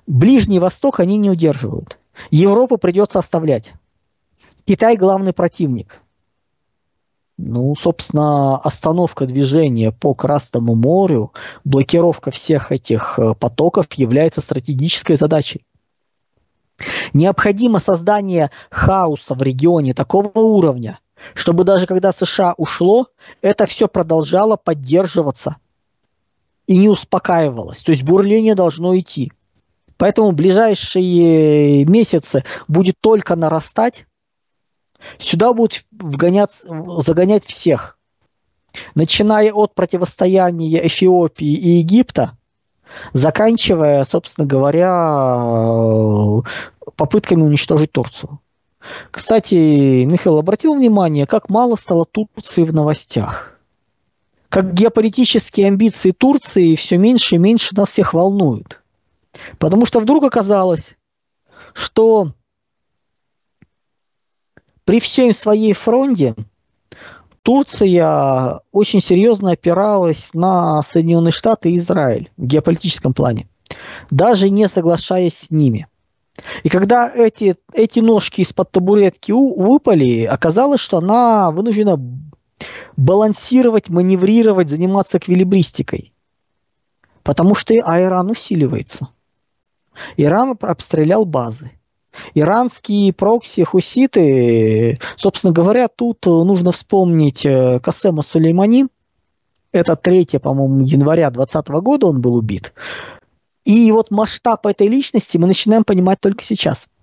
Ближний 0.06 0.58
Восток 0.58 1.00
они 1.00 1.16
не 1.16 1.30
удерживают. 1.30 1.98
Европу 2.30 2.76
придется 2.76 3.18
оставлять. 3.18 3.74
Китай 4.64 4.96
главный 4.96 5.32
противник. 5.32 6.00
Ну, 7.38 7.74
собственно, 7.74 8.58
остановка 8.58 9.26
движения 9.26 9.90
по 9.90 10.14
Красному 10.14 10.74
морю, 10.74 11.32
блокировка 11.64 12.30
всех 12.30 12.70
этих 12.70 13.18
э, 13.18 13.34
потоков 13.34 13.86
является 13.94 14.40
стратегической 14.40 15.16
задачей. 15.16 15.64
Необходимо 17.12 17.80
создание 17.80 18.50
хаоса 18.70 19.34
в 19.34 19.42
регионе 19.42 19.94
такого 19.94 20.30
уровня, 20.38 20.98
чтобы 21.34 21.64
даже 21.64 21.86
когда 21.86 22.12
США 22.12 22.54
ушло, 22.56 23.08
это 23.40 23.66
все 23.66 23.88
продолжало 23.88 24.56
поддерживаться 24.56 25.56
и 26.66 26.76
не 26.76 26.88
успокаивалось. 26.88 27.82
То 27.82 27.92
есть 27.92 28.04
бурление 28.04 28.54
должно 28.54 28.96
идти. 28.98 29.32
Поэтому 30.02 30.32
ближайшие 30.32 31.84
месяцы 31.84 32.42
будет 32.66 32.96
только 33.00 33.36
нарастать. 33.36 34.06
Сюда 35.20 35.52
будут 35.52 35.84
вгонять, 35.92 36.64
загонять 36.98 37.44
всех. 37.44 38.00
Начиная 38.96 39.52
от 39.52 39.76
противостояния 39.76 40.84
Эфиопии 40.88 41.54
и 41.54 41.68
Египта, 41.78 42.36
заканчивая, 43.12 44.02
собственно 44.02 44.44
говоря, 44.44 45.38
попытками 46.96 47.42
уничтожить 47.44 47.92
Турцию. 47.92 48.40
Кстати, 49.12 50.02
Михаил 50.02 50.38
обратил 50.38 50.74
внимание, 50.74 51.28
как 51.28 51.48
мало 51.48 51.76
стало 51.76 52.06
Турции 52.06 52.64
в 52.64 52.74
новостях. 52.74 53.56
Как 54.48 54.74
геополитические 54.74 55.68
амбиции 55.68 56.10
Турции 56.10 56.74
все 56.74 56.98
меньше 56.98 57.36
и 57.36 57.38
меньше 57.38 57.76
нас 57.76 57.90
всех 57.90 58.14
волнуют. 58.14 58.81
Потому 59.58 59.86
что 59.86 60.00
вдруг 60.00 60.24
оказалось, 60.24 60.96
что 61.72 62.32
при 64.84 65.00
всем 65.00 65.32
своей 65.32 65.72
фронте 65.72 66.34
Турция 67.42 68.60
очень 68.72 69.00
серьезно 69.00 69.52
опиралась 69.52 70.30
на 70.34 70.82
Соединенные 70.82 71.32
Штаты 71.32 71.70
и 71.70 71.76
Израиль 71.76 72.30
в 72.36 72.46
геополитическом 72.46 73.14
плане, 73.14 73.48
даже 74.10 74.50
не 74.50 74.68
соглашаясь 74.68 75.36
с 75.36 75.50
ними. 75.50 75.88
И 76.62 76.68
когда 76.68 77.10
эти, 77.12 77.56
эти 77.72 78.00
ножки 78.00 78.40
из-под 78.40 78.70
табуретки 78.70 79.32
выпали, 79.32 80.24
оказалось, 80.24 80.80
что 80.80 80.98
она 80.98 81.50
вынуждена 81.50 82.00
балансировать, 82.96 83.88
маневрировать, 83.88 84.70
заниматься 84.70 85.18
эквилибристикой. 85.18 86.12
Потому 87.22 87.54
что 87.54 87.74
Айран 87.84 88.30
усиливается– 88.30 89.08
Иран 90.16 90.56
обстрелял 90.60 91.24
базы. 91.24 91.72
Иранские 92.34 93.12
прокси, 93.12 93.64
хуситы, 93.64 94.98
собственно 95.16 95.52
говоря, 95.52 95.88
тут 95.88 96.26
нужно 96.26 96.70
вспомнить 96.72 97.46
э, 97.46 97.80
Касема 97.80 98.22
Сулеймани. 98.22 98.86
Это 99.72 99.96
3, 99.96 100.38
по-моему, 100.42 100.84
января 100.84 101.30
2020 101.30 101.68
года 101.82 102.06
он 102.06 102.20
был 102.20 102.34
убит. 102.34 102.74
И 103.64 103.90
вот 103.92 104.10
масштаб 104.10 104.66
этой 104.66 104.88
личности 104.88 105.38
мы 105.38 105.46
начинаем 105.46 105.84
понимать 105.84 106.20
только 106.20 106.44
сейчас– 106.44 106.88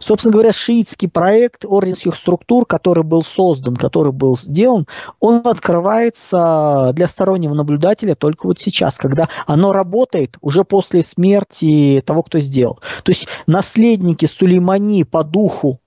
Собственно 0.00 0.32
говоря, 0.32 0.52
шиитский 0.52 1.08
проект 1.08 1.64
орденских 1.64 2.16
структур, 2.16 2.66
который 2.66 3.04
был 3.04 3.22
создан, 3.22 3.76
который 3.76 4.12
был 4.12 4.36
сделан, 4.36 4.86
он 5.20 5.42
открывается 5.46 6.92
для 6.94 7.06
стороннего 7.08 7.54
наблюдателя 7.54 8.14
только 8.14 8.46
вот 8.46 8.60
сейчас, 8.60 8.96
когда 8.96 9.28
оно 9.46 9.72
работает 9.72 10.36
уже 10.40 10.64
после 10.64 11.02
смерти 11.02 12.02
того, 12.04 12.22
кто 12.22 12.38
сделал. 12.40 12.80
То 13.04 13.10
есть 13.10 13.28
наследники 13.46 14.26
Сулеймани 14.26 15.04
по 15.04 15.22
духу 15.24 15.80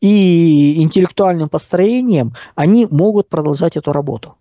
и 0.00 0.82
интеллектуальным 0.82 1.48
построением, 1.48 2.34
они 2.54 2.86
могут 2.90 3.28
продолжать 3.28 3.76
эту 3.76 3.92
работу. 3.92 4.36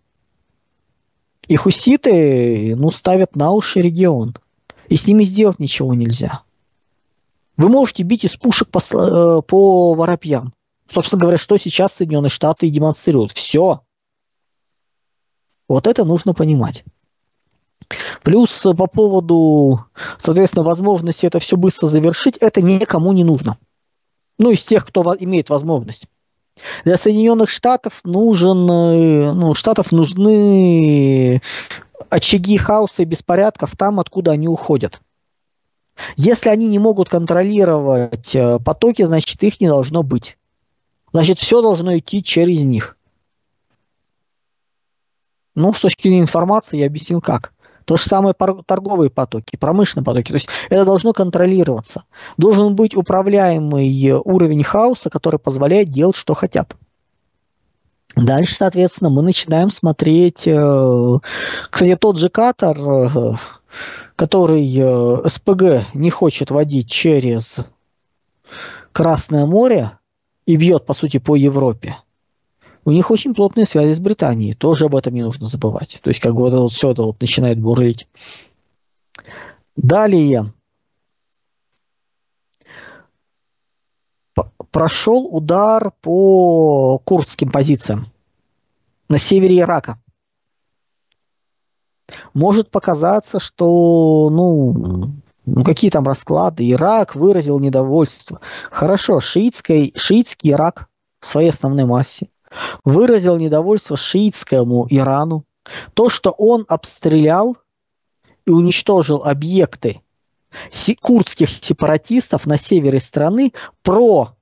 И 1.48 1.56
хуситы 1.56 2.75
ну, 2.75 2.92
ставят 2.92 3.36
на 3.36 3.51
уши 3.51 3.82
регион. 3.82 4.36
И 4.88 4.96
с 4.96 5.08
ними 5.08 5.24
сделать 5.24 5.60
ничего 5.60 5.94
нельзя. 5.94 6.44
Вы 7.60 7.68
можете 7.68 8.04
бить 8.04 8.24
из 8.24 8.38
пушек 8.38 8.70
по, 8.70 8.80
э, 8.80 9.42
по 9.42 9.94
воробьям. 9.94 10.54
Собственно 10.89 11.20
говоря, 11.20 11.38
что 11.38 11.58
сейчас 11.58 11.92
Соединенные 11.92 12.30
Штаты 12.30 12.68
и 12.68 12.70
демонстрируют. 12.70 13.34
Все. 13.34 13.82
Вот 15.68 15.86
это 15.86 16.06
нужно 16.06 16.34
понимать. 16.34 16.86
Плюс 18.24 18.66
э, 18.66 18.74
по 18.74 18.88
поводу, 18.88 19.84
соответственно, 20.18 20.63
возможности 20.63 21.25
это 21.25 21.39
все 21.39 21.58
быстро 21.58 21.88
завершить, 21.88 22.38
это 22.38 22.62
никому 22.62 23.12
не 23.12 23.25
нужно. 23.25 23.58
Ну, 24.38 24.51
из 24.51 24.63
тех, 24.63 24.88
кто 24.88 25.13
имеет 25.20 25.50
возможность. 25.50 26.08
Для 26.86 26.96
Соединенных 26.96 27.50
Штатов 27.50 28.00
нужен, 28.06 28.72
э, 28.72 29.34
ну, 29.34 29.54
Штатов 29.54 29.92
нужны 29.92 31.42
очаги 32.10 32.56
хаоса 32.56 33.01
и 33.01 33.06
беспорядков 33.06 33.75
там, 33.75 34.00
откуда 34.00 34.32
они 34.32 34.48
уходят. 34.48 35.01
Если 36.15 36.50
они 36.50 36.68
не 36.68 36.79
могут 36.79 37.10
контролировать 37.10 38.36
э, 38.36 38.60
потоки, 38.60 39.03
значит 39.03 39.41
их 39.44 39.60
не 39.60 39.68
должно 39.68 40.03
быть. 40.03 40.38
Значит, 41.12 41.39
все 41.39 41.62
должно 41.62 41.98
идти 41.98 42.24
через 42.24 42.63
них. 42.63 42.98
Ну, 45.56 45.74
с 45.74 45.82
точки 45.82 46.03
зрения 46.03 46.22
информации 46.22 46.77
я 46.77 46.86
объяснил 46.86 47.22
как. 47.22 47.53
То 47.86 47.98
же 47.98 48.03
самое 48.03 48.36
торговые 48.65 49.10
потоки, 49.10 49.56
промышленные 49.56 50.06
потоки. 50.06 50.29
То 50.29 50.36
есть 50.36 50.50
это 50.70 50.86
должно 50.86 51.12
контролироваться. 51.12 52.03
Должен 52.38 52.75
быть 52.75 52.96
управляемый 52.96 54.12
уровень 54.24 54.63
хаоса, 54.63 55.10
который 55.10 55.39
позволяет 55.39 55.89
делать, 55.89 56.15
что 56.15 56.36
хотят. 56.36 56.75
Дальше, 58.15 58.56
соответственно, 58.56 59.10
мы 59.10 59.22
начинаем 59.22 59.72
смотреть... 59.72 60.44
Э, 60.46 61.20
кстати, 61.70 61.96
тот 61.96 62.18
же 62.18 62.29
Катар 62.29 62.77
э, 62.77 63.34
который 64.16 64.68
э, 64.76 65.30
СПГ 65.30 65.94
не 65.94 66.10
хочет 66.10 66.52
водить 66.52 66.90
через 66.90 67.60
Красное 68.92 69.46
море 69.46 69.92
и 70.46 70.56
бьет, 70.56 70.86
по 70.86 70.94
сути, 70.94 71.20
по 71.20 71.36
Европе, 71.36 71.96
у 72.86 72.92
них 72.92 73.12
очень 73.12 73.36
плотные 73.36 73.66
связи 73.66 73.94
с 73.94 74.00
Британией. 74.00 74.54
Тоже 74.54 74.86
об 74.86 74.96
этом 74.96 75.14
не 75.14 75.22
нужно 75.22 75.46
забывать. 75.46 76.00
То 76.02 76.10
есть, 76.10 76.20
как 76.20 76.34
бы 76.34 76.42
вот, 76.42 76.54
вот 76.54 76.72
все 76.72 76.92
это 76.92 77.04
вот 77.04 77.22
начинает 77.22 77.60
бурлить. 77.60 78.08
Далее. 79.76 80.52
Прошел 84.72 85.26
удар 85.26 85.92
по 86.02 87.00
курдским 87.00 87.52
позициям 87.52 88.08
на 89.08 89.18
севере 89.18 89.60
Ирака 89.60 90.00
может 92.34 92.70
показаться, 92.70 93.39
что, 93.39 94.30
ну, 94.32 95.13
Ну, 95.46 95.63
какие 95.63 95.89
там 95.89 96.06
расклады? 96.06 96.70
Ирак 96.70 97.16
выразил 97.16 97.60
недовольство. 97.60 98.39
Хорошо, 98.70 99.20
шиитский, 99.20 99.94
шиитский 99.96 100.51
Ирак 100.51 100.89
в 101.20 101.25
своей 101.25 101.50
основной 101.50 101.86
массе 101.86 102.30
выразил 102.84 103.38
недовольство 103.38 103.98
шиитскому 103.98 104.88
Ирану. 104.89 105.46
То, 105.94 106.10
что 106.10 106.32
он 106.32 106.66
обстрелял 106.68 107.58
и 108.46 108.51
уничтожил 108.51 109.24
объекты 109.24 110.01
курдских 111.01 111.50
сепаратистов 111.50 112.48
на 112.48 112.58
севере 112.58 113.00
страны 113.00 113.54
про 113.84 114.36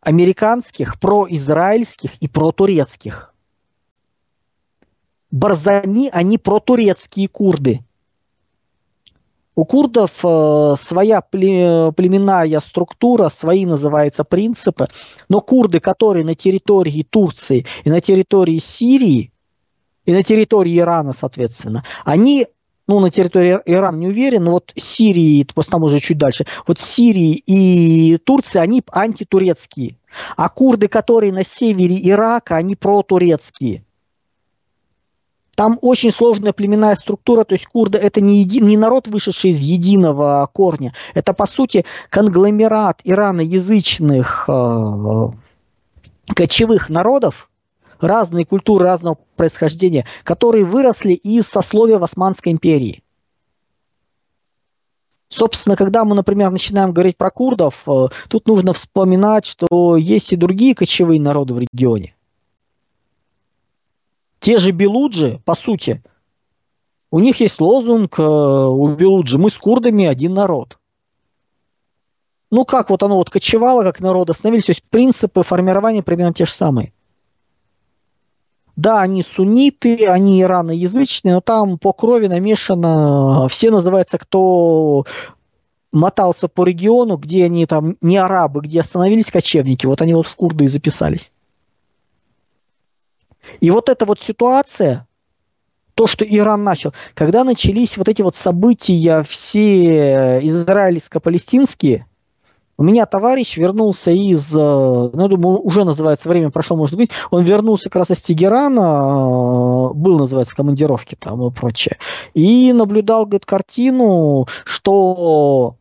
американских, 0.00 0.98
про-израильских 0.98 2.16
и 2.16 2.28
про-турецких. 2.28 3.29
Барзани, 5.30 6.10
они 6.12 6.38
про-турецкие 6.38 7.28
курды. 7.28 7.80
У 9.54 9.64
курдов 9.64 10.24
э, 10.24 10.74
своя 10.78 11.20
племенная 11.20 12.60
структура, 12.60 13.28
свои 13.28 13.66
называются 13.66 14.24
принципы, 14.24 14.88
но 15.28 15.40
курды, 15.40 15.80
которые 15.80 16.24
на 16.24 16.34
территории 16.34 17.06
Турции 17.08 17.66
и 17.84 17.90
на 17.90 18.00
территории 18.00 18.58
Сирии, 18.58 19.32
и 20.06 20.12
на 20.12 20.22
территории 20.22 20.78
Ирана, 20.78 21.12
соответственно, 21.12 21.84
они 22.04 22.46
ну, 22.86 22.98
на 22.98 23.10
территории 23.10 23.60
Ирана 23.66 23.96
не 23.98 24.08
уверен, 24.08 24.44
но 24.44 24.52
вот 24.52 24.72
Сирии, 24.76 25.44
просто 25.44 25.72
там 25.72 25.84
уже 25.84 26.00
чуть 26.00 26.18
дальше, 26.18 26.46
вот 26.66 26.80
Сирии 26.80 27.40
и 27.46 28.18
Турции, 28.18 28.58
они 28.58 28.82
антитурецкие. 28.90 29.96
А 30.36 30.48
курды, 30.48 30.88
которые 30.88 31.32
на 31.32 31.44
севере 31.44 31.96
Ирака, 32.02 32.56
они 32.56 32.74
протурецкие. 32.74 33.84
Там 35.60 35.78
очень 35.82 36.10
сложная 36.10 36.54
племенная 36.54 36.96
структура, 36.96 37.44
то 37.44 37.52
есть 37.52 37.66
курды 37.66 37.98
это 37.98 38.22
не, 38.22 38.40
еди, 38.40 38.60
не 38.60 38.78
народ, 38.78 39.08
вышедший 39.08 39.50
из 39.50 39.60
единого 39.60 40.48
корня, 40.50 40.94
это 41.12 41.34
по 41.34 41.44
сути 41.44 41.84
конгломерат 42.08 43.02
ираноязычных 43.04 44.46
э, 44.48 45.28
кочевых 46.34 46.88
народов, 46.88 47.50
разные 48.00 48.46
культуры 48.46 48.86
разного 48.86 49.18
происхождения, 49.36 50.06
которые 50.24 50.64
выросли 50.64 51.12
из 51.12 51.46
сословия 51.46 51.98
в 51.98 52.04
Османской 52.04 52.52
империи. 52.52 53.02
Собственно, 55.28 55.76
когда 55.76 56.06
мы, 56.06 56.14
например, 56.14 56.48
начинаем 56.52 56.94
говорить 56.94 57.18
про 57.18 57.30
курдов, 57.30 57.82
э, 57.86 58.06
тут 58.30 58.48
нужно 58.48 58.72
вспоминать, 58.72 59.44
что 59.44 59.98
есть 59.98 60.32
и 60.32 60.36
другие 60.36 60.74
кочевые 60.74 61.20
народы 61.20 61.52
в 61.52 61.58
регионе. 61.58 62.14
Те 64.40 64.58
же 64.58 64.72
белуджи, 64.72 65.40
по 65.44 65.54
сути, 65.54 66.02
у 67.10 67.20
них 67.20 67.40
есть 67.40 67.60
лозунг 67.60 68.18
э, 68.18 68.22
у 68.22 68.88
белуджи 68.94 69.38
«Мы 69.38 69.50
с 69.50 69.56
курдами 69.56 70.06
один 70.06 70.34
народ». 70.34 70.78
Ну 72.50 72.64
как 72.64 72.90
вот 72.90 73.02
оно 73.02 73.16
вот 73.16 73.30
кочевало, 73.30 73.84
как 73.84 74.00
народ 74.00 74.30
остановились, 74.30 74.66
то 74.66 74.70
есть 74.72 74.82
принципы 74.82 75.42
формирования 75.42 76.02
примерно 76.02 76.34
те 76.34 76.46
же 76.46 76.52
самые. 76.52 76.92
Да, 78.74 79.02
они 79.02 79.22
сунниты, 79.22 80.06
они 80.06 80.40
ираноязычные, 80.40 81.34
но 81.34 81.40
там 81.42 81.78
по 81.78 81.92
крови 81.92 82.26
намешано, 82.26 83.46
все 83.48 83.70
называются, 83.70 84.18
кто 84.18 85.04
мотался 85.92 86.48
по 86.48 86.64
региону, 86.64 87.18
где 87.18 87.44
они 87.44 87.66
там 87.66 87.96
не 88.00 88.16
арабы, 88.16 88.62
где 88.62 88.80
остановились 88.80 89.30
кочевники, 89.30 89.86
вот 89.86 90.00
они 90.00 90.14
вот 90.14 90.26
в 90.26 90.34
курды 90.34 90.64
и 90.64 90.68
записались. 90.68 91.32
И 93.60 93.70
вот 93.70 93.88
эта 93.88 94.04
вот 94.06 94.20
ситуация, 94.20 95.06
то, 95.94 96.06
что 96.06 96.24
Иран 96.24 96.64
начал, 96.64 96.94
когда 97.14 97.44
начались 97.44 97.96
вот 97.96 98.08
эти 98.08 98.22
вот 98.22 98.34
события 98.34 99.22
все 99.22 100.40
израильско-палестинские, 100.40 102.06
у 102.80 102.82
меня 102.82 103.04
товарищ 103.04 103.58
вернулся 103.58 104.10
из, 104.10 104.56
э, 104.56 104.58
ну, 104.58 105.28
думаю, 105.28 105.60
уже 105.60 105.84
называется, 105.84 106.30
время 106.30 106.48
прошло, 106.48 106.78
может 106.78 106.96
быть, 106.96 107.10
он 107.30 107.44
вернулся 107.44 107.90
как 107.90 107.96
раз 107.96 108.12
из 108.12 108.22
Тегерана, 108.22 109.90
э, 109.90 109.94
был, 109.94 110.18
называется, 110.18 110.56
командировки 110.56 111.14
там 111.14 111.46
и 111.46 111.50
прочее, 111.50 111.98
и 112.32 112.72
наблюдал, 112.72 113.26
говорит, 113.26 113.44
картину, 113.44 114.46
что 114.64 115.76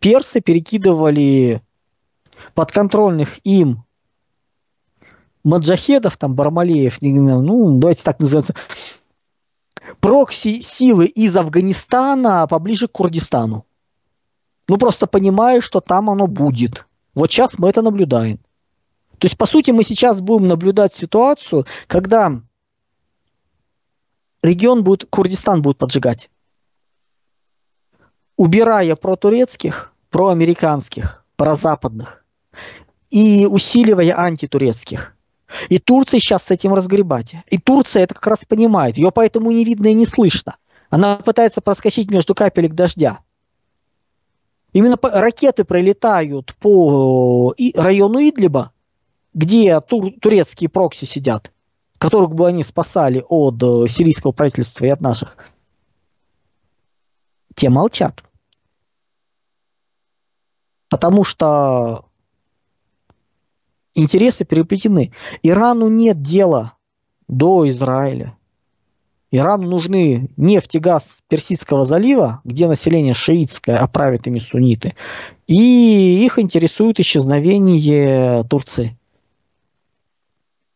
персы 0.00 0.40
перекидывали 0.40 1.62
подконтрольных 2.54 3.38
им 3.44 3.84
маджахедов, 5.44 6.16
там, 6.16 6.34
Бармалеев, 6.34 7.00
ну, 7.00 7.78
давайте 7.78 8.02
так 8.02 8.20
называется, 8.20 8.54
прокси-силы 10.00 11.06
из 11.06 11.36
Афганистана 11.36 12.46
поближе 12.46 12.88
к 12.88 12.92
Курдистану. 12.92 13.66
Ну, 14.68 14.78
просто 14.78 15.06
понимая, 15.06 15.60
что 15.60 15.80
там 15.80 16.08
оно 16.10 16.26
будет. 16.26 16.86
Вот 17.14 17.30
сейчас 17.30 17.58
мы 17.58 17.68
это 17.68 17.82
наблюдаем. 17.82 18.38
То 19.18 19.26
есть, 19.26 19.36
по 19.36 19.46
сути, 19.46 19.70
мы 19.70 19.84
сейчас 19.84 20.20
будем 20.20 20.48
наблюдать 20.48 20.94
ситуацию, 20.94 21.66
когда 21.86 22.40
регион 24.42 24.82
будет, 24.82 25.08
Курдистан 25.10 25.62
будет 25.62 25.78
поджигать. 25.78 26.30
Убирая 28.36 28.96
про 28.96 29.16
турецких, 29.16 29.92
про 30.10 30.28
американских, 30.28 31.24
про 31.36 31.54
западных 31.54 32.24
и 33.10 33.46
усиливая 33.46 34.18
антитурецких. 34.18 35.14
И 35.68 35.78
Турция 35.78 36.20
сейчас 36.20 36.44
с 36.44 36.50
этим 36.50 36.74
разгребать. 36.74 37.34
И 37.48 37.58
Турция 37.58 38.04
это 38.04 38.14
как 38.14 38.26
раз 38.26 38.44
понимает. 38.44 38.96
Ее 38.96 39.10
поэтому 39.10 39.50
не 39.50 39.64
видно 39.64 39.88
и 39.88 39.94
не 39.94 40.06
слышно. 40.06 40.56
Она 40.90 41.16
пытается 41.16 41.60
проскочить 41.60 42.10
между 42.10 42.34
капелек 42.34 42.74
дождя. 42.74 43.20
Именно 44.72 44.98
ракеты 45.02 45.64
пролетают 45.64 46.54
по 46.56 47.54
району 47.76 48.18
Идлиба, 48.20 48.72
где 49.34 49.80
тур, 49.80 50.12
турецкие 50.20 50.70
прокси 50.70 51.04
сидят, 51.04 51.52
которых 51.98 52.34
бы 52.34 52.48
они 52.48 52.64
спасали 52.64 53.24
от 53.28 53.62
э, 53.62 53.88
сирийского 53.88 54.32
правительства 54.32 54.86
и 54.86 54.88
от 54.88 55.00
наших. 55.00 55.36
Те 57.54 57.68
молчат. 57.68 58.22
Потому 60.88 61.24
что 61.24 62.06
интересы 63.94 64.44
переплетены. 64.44 65.12
Ирану 65.42 65.88
нет 65.88 66.22
дела 66.22 66.74
до 67.28 67.68
Израиля. 67.68 68.36
Ирану 69.30 69.68
нужны 69.68 70.30
нефть 70.36 70.74
и 70.74 70.78
газ 70.78 71.22
Персидского 71.28 71.84
залива, 71.84 72.42
где 72.44 72.68
население 72.68 73.14
шиитское, 73.14 73.78
а 73.78 73.86
правят 73.88 74.26
ими 74.26 74.38
сунниты. 74.38 74.94
И 75.46 76.24
их 76.24 76.38
интересует 76.38 77.00
исчезновение 77.00 78.44
Турции. 78.44 78.96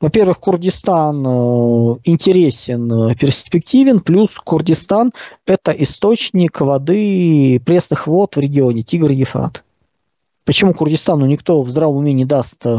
Во-первых, 0.00 0.40
Курдистан 0.40 1.26
э, 1.26 1.94
интересен, 2.04 2.92
э, 2.92 3.14
перспективен, 3.14 4.00
плюс 4.00 4.34
Курдистан– 4.34 5.12
это 5.46 5.72
источник 5.72 6.60
воды 6.60 7.60
пресных 7.64 8.06
вод 8.06 8.36
в 8.36 8.40
регионе 8.40 8.82
Тигр 8.82 9.10
и 9.10 9.16
Ефрат. 9.16 9.64
Почему 10.46 10.74
Курдистану 10.74 11.26
никто 11.26 11.60
в 11.60 11.68
здравом 11.68 11.96
уме 11.96 12.12
не 12.12 12.24
даст 12.24 12.64
э, 12.64 12.76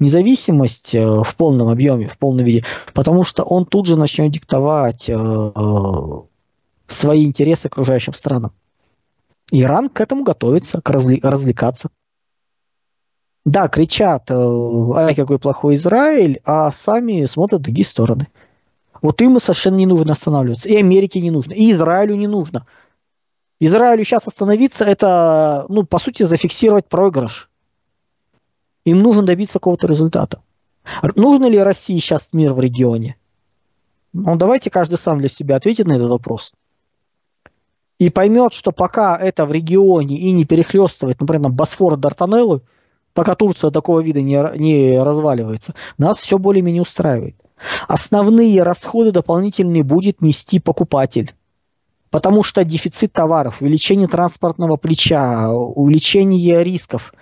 независимость 0.00 0.92
э, 0.92 1.22
в 1.22 1.36
полном 1.36 1.68
объеме, 1.68 2.08
в 2.08 2.18
полном 2.18 2.44
виде? 2.44 2.64
Потому 2.94 3.22
что 3.22 3.44
он 3.44 3.64
тут 3.64 3.86
же 3.86 3.96
начнет 3.96 4.32
диктовать 4.32 5.08
э, 5.08 5.50
свои 6.88 7.24
интересы 7.24 7.66
окружающим 7.66 8.12
странам. 8.12 8.50
Иран 9.52 9.88
к 9.88 10.00
этому 10.00 10.24
готовится, 10.24 10.80
к 10.80 10.90
развли- 10.90 11.20
развлекаться. 11.22 11.90
Да, 13.44 13.68
кричат, 13.68 14.28
ай, 14.32 15.14
какой 15.14 15.38
плохой 15.38 15.76
Израиль, 15.76 16.40
а 16.44 16.72
сами 16.72 17.24
смотрят 17.26 17.60
в 17.60 17.62
другие 17.62 17.86
стороны. 17.86 18.26
Вот 19.00 19.22
им 19.22 19.38
совершенно 19.38 19.76
не 19.76 19.86
нужно 19.86 20.14
останавливаться. 20.14 20.68
И 20.68 20.74
Америке 20.74 21.20
не 21.20 21.30
нужно, 21.30 21.52
и 21.52 21.70
Израилю 21.70 22.16
не 22.16 22.26
нужно. 22.26 22.66
Израилю 23.58 24.04
сейчас 24.04 24.26
остановиться, 24.26 24.84
это, 24.84 25.64
ну, 25.68 25.84
по 25.84 25.98
сути, 25.98 26.24
зафиксировать 26.24 26.88
проигрыш. 26.88 27.50
Им 28.84 29.00
нужно 29.00 29.22
добиться 29.22 29.54
какого-то 29.54 29.86
результата. 29.86 30.42
Нужно 31.16 31.46
ли 31.46 31.58
России 31.58 31.98
сейчас 31.98 32.28
мир 32.32 32.52
в 32.52 32.60
регионе? 32.60 33.16
Ну, 34.12 34.36
давайте 34.36 34.70
каждый 34.70 34.98
сам 34.98 35.18
для 35.18 35.28
себя 35.28 35.56
ответит 35.56 35.86
на 35.86 35.94
этот 35.94 36.08
вопрос. 36.08 36.52
И 37.98 38.10
поймет, 38.10 38.52
что 38.52 38.72
пока 38.72 39.16
это 39.16 39.46
в 39.46 39.52
регионе 39.52 40.16
и 40.16 40.30
не 40.32 40.44
перехлестывает, 40.44 41.20
например, 41.20 41.50
Босфор 41.50 41.96
Дартанеллы, 41.96 42.60
пока 43.14 43.34
Турция 43.34 43.70
такого 43.70 44.00
вида 44.00 44.20
не, 44.20 44.38
не 44.58 45.02
разваливается, 45.02 45.74
нас 45.96 46.18
все 46.18 46.38
более-менее 46.38 46.82
устраивает. 46.82 47.36
Основные 47.88 48.62
расходы 48.62 49.12
дополнительные 49.12 49.82
будет 49.82 50.20
нести 50.20 50.60
покупатель. 50.60 51.34
Потому 52.10 52.42
что 52.42 52.64
дефицит 52.64 53.12
товаров, 53.12 53.60
увеличение 53.60 54.08
транспортного 54.08 54.76
плеча, 54.76 55.52
увеличение 55.52 56.62
рисков, 56.62 57.12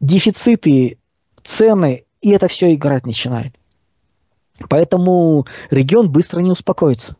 дефициты, 0.00 0.98
цены, 1.42 2.04
и 2.20 2.30
это 2.30 2.48
все 2.48 2.74
играть 2.74 3.06
начинает. 3.06 3.54
Поэтому 4.68 5.46
регион 5.70 6.10
быстро 6.10 6.40
не 6.40 6.50
успокоится. 6.50 7.16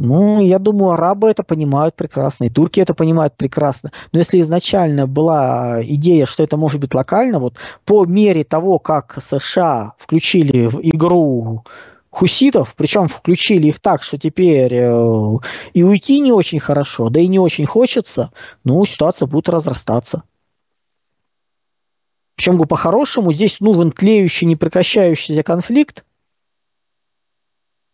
Ну, 0.00 0.40
я 0.40 0.60
думаю, 0.60 0.92
арабы 0.92 1.28
это 1.28 1.42
понимают 1.42 1.96
прекрасно, 1.96 2.44
и 2.44 2.50
турки 2.50 2.78
это 2.78 2.94
понимают 2.94 3.36
прекрасно. 3.36 3.90
Но 4.12 4.20
если 4.20 4.40
изначально 4.40 5.08
была 5.08 5.82
идея, 5.82 6.24
что 6.24 6.44
это 6.44 6.56
может 6.56 6.80
быть 6.80 6.94
локально, 6.94 7.40
вот 7.40 7.56
по 7.84 8.06
мере 8.06 8.44
того, 8.44 8.78
как 8.78 9.18
США 9.20 9.94
включили 9.98 10.66
в 10.66 10.78
игру 10.82 11.64
хуситов, 12.10 12.74
причем 12.74 13.08
включили 13.08 13.68
их 13.68 13.80
так, 13.80 14.02
что 14.02 14.18
теперь 14.18 14.74
э, 14.74 15.38
и 15.74 15.82
уйти 15.82 16.20
не 16.20 16.32
очень 16.32 16.60
хорошо, 16.60 17.10
да 17.10 17.20
и 17.20 17.26
не 17.26 17.38
очень 17.38 17.66
хочется, 17.66 18.32
ну, 18.64 18.84
ситуация 18.86 19.26
будет 19.26 19.48
разрастаться. 19.48 20.22
Причем 22.34 22.56
бы 22.56 22.66
по-хорошему 22.66 23.32
здесь 23.32 23.60
нужен 23.60 23.90
тлеющий, 23.90 24.46
непрекращающийся 24.46 25.42
конфликт, 25.42 26.04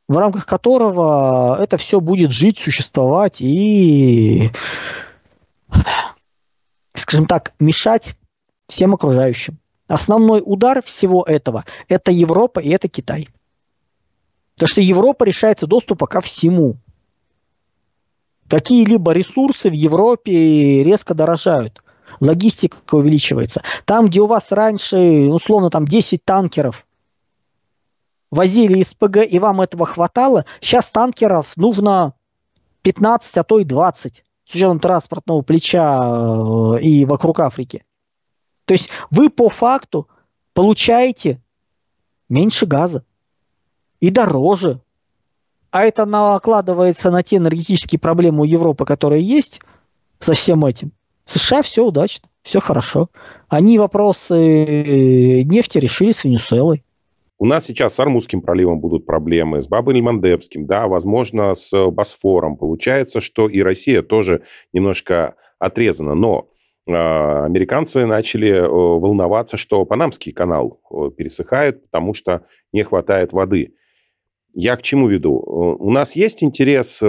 в 0.07 0.18
рамках 0.18 0.44
которого 0.44 1.57
это 1.61 1.79
все 1.79 2.00
будет 2.00 2.31
жить, 2.31 2.59
существовать 2.59 3.40
и, 3.40 4.50
скажем 6.94 7.27
так, 7.27 7.55
мешать 7.59 8.16
всем 8.68 8.94
окружающим. 8.94 9.59
Основной 9.88 10.42
удар 10.44 10.83
всего 10.83 11.24
этого– 11.24 11.64
это 11.88 12.11
Европа 12.11 12.61
и 12.61 12.68
это 12.68 12.88
Китай. 12.88 13.29
Потому 14.55 14.69
что 14.69 14.81
Европа 14.81 15.25
решается 15.25 15.67
доступа 15.67 16.07
ко 16.07 16.21
всему. 16.21 16.77
Какие-либо 18.49 19.12
ресурсы 19.12 19.69
в 19.69 19.73
Европе 19.73 20.83
резко 20.83 21.14
дорожают. 21.14 21.83
Логистика 22.21 22.95
увеличивается. 22.95 23.62
Там, 23.85 24.07
где 24.07 24.21
у 24.21 24.27
вас 24.27 24.53
раньше, 24.53 24.97
условно, 24.97 25.71
там 25.71 25.85
10 25.87 26.25
танкеров 26.25 26.87
возили 28.31 28.79
из 28.79 28.95
ПГ, 28.95 29.19
и 29.29 29.38
вам 29.38 29.61
этого 29.61 29.87
хватало, 29.87 30.45
сейчас 30.61 30.90
танкеров 30.90 31.57
нужно 31.57 32.14
15, 32.83 33.38
а 33.38 33.45
то 33.45 33.59
и 33.59 33.64
20, 33.64 34.25
с 34.45 34.55
учетом 34.55 34.79
транспортного 34.79 35.43
плеча 35.43 36.77
э, 36.77 36.81
и 36.81 37.05
вокруг 37.05 37.40
Африки. 37.40 37.85
То 38.67 38.75
есть 38.75 38.90
вы 39.11 39.31
по 39.31 39.49
факту 39.49 40.09
получаете 40.53 41.40
меньше 42.29 42.67
газа 42.67 43.05
и 44.07 44.11
дороже. 44.11 44.81
А 45.71 45.85
это 45.85 46.05
накладывается 46.05 47.11
на 47.11 47.23
те 47.23 47.37
энергетические 47.37 47.99
проблемы 47.99 48.43
у 48.43 48.45
Европы, 48.45 48.85
которые 48.85 49.23
есть 49.23 49.61
со 50.19 50.35
всем 50.35 50.64
этим. 50.64 50.93
США 51.25 51.62
все 51.62 51.85
удачно, 51.87 52.29
все 52.43 52.61
хорошо. 52.61 53.09
Они 53.49 53.79
вопросы 53.79 54.35
э, 54.35 55.43
нефти 55.43 55.79
решили 55.79 56.12
с 56.12 56.25
Венесуэлой. 56.25 56.85
У 57.38 57.47
нас 57.47 57.64
сейчас 57.64 57.95
с 57.95 58.01
Армузским 58.01 58.43
проливом 58.43 58.79
будут 58.79 59.07
проблемы, 59.07 59.62
с 59.62 59.69
Бабель-Мандебским, 59.69 60.67
да, 60.67 60.87
возможно, 60.87 61.55
с 61.55 61.90
Босфором. 61.90 62.57
Получается, 62.57 63.21
что 63.21 63.49
и 63.49 63.62
Россия 63.62 64.03
тоже 64.03 64.43
немножко 64.73 65.35
отрезана. 65.59 66.14
Но 66.14 66.51
э, 66.87 66.93
американцы 66.93 68.05
начали 68.05 68.51
э, 68.51 68.69
волноваться, 68.69 69.57
что 69.57 69.85
Панамский 69.87 70.33
канал 70.33 70.81
э, 70.90 71.11
пересыхает, 71.17 71.83
потому 71.85 72.12
что 72.12 72.45
не 72.73 72.83
хватает 72.83 73.33
воды. 73.33 73.75
Я 74.55 74.77
к 74.77 74.83
чему 74.83 75.09
веду? 75.09 75.35
У 75.35 75.90
нас 75.90 76.17
есть 76.17 76.43
интерес 76.43 77.03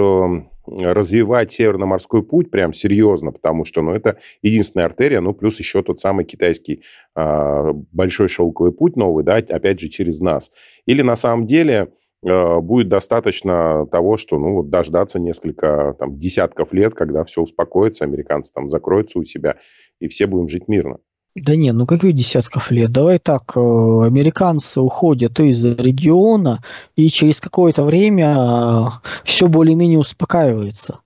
развивать 0.66 1.52
Северно-морской 1.52 2.22
путь 2.22 2.50
прям 2.50 2.72
серьезно, 2.72 3.32
потому 3.32 3.64
что 3.64 3.82
ну, 3.82 3.92
это 3.92 4.18
единственная 4.42 4.86
артерия, 4.86 5.20
ну, 5.20 5.32
плюс 5.32 5.58
еще 5.58 5.82
тот 5.82 5.98
самый 5.98 6.24
китайский 6.24 6.82
э, 7.16 7.72
большой 7.92 8.28
шелковый 8.28 8.72
путь 8.72 8.96
новый, 8.96 9.24
да, 9.24 9.36
опять 9.36 9.80
же, 9.80 9.88
через 9.88 10.20
нас. 10.20 10.50
Или 10.86 11.02
на 11.02 11.16
самом 11.16 11.46
деле 11.46 11.92
э, 12.24 12.60
будет 12.60 12.88
достаточно 12.88 13.86
того, 13.92 14.16
что, 14.16 14.38
ну, 14.38 14.54
вот 14.56 14.70
дождаться 14.70 15.18
несколько, 15.18 15.94
там, 15.98 16.18
десятков 16.18 16.72
лет, 16.72 16.94
когда 16.94 17.22
все 17.24 17.42
успокоится, 17.42 18.04
американцы 18.04 18.52
там 18.52 18.68
закроются 18.68 19.18
у 19.18 19.24
себя, 19.24 19.56
и 20.00 20.08
все 20.08 20.26
будем 20.26 20.48
жить 20.48 20.68
мирно. 20.68 20.98
Да 21.36 21.54
не, 21.54 21.70
ну 21.72 21.86
каких 21.86 22.14
десятков 22.14 22.70
лет? 22.70 22.90
Давай 22.92 23.18
так, 23.18 23.52
э, 23.56 23.60
американцы 23.60 24.80
уходят 24.80 25.38
из 25.38 25.62
региона, 25.66 26.62
и 26.96 27.10
через 27.10 27.42
какое-то 27.42 27.84
время 27.84 28.36
э, 28.38 28.84
все 29.22 29.46
более-менее 29.46 29.98
успокаивается. 29.98 31.00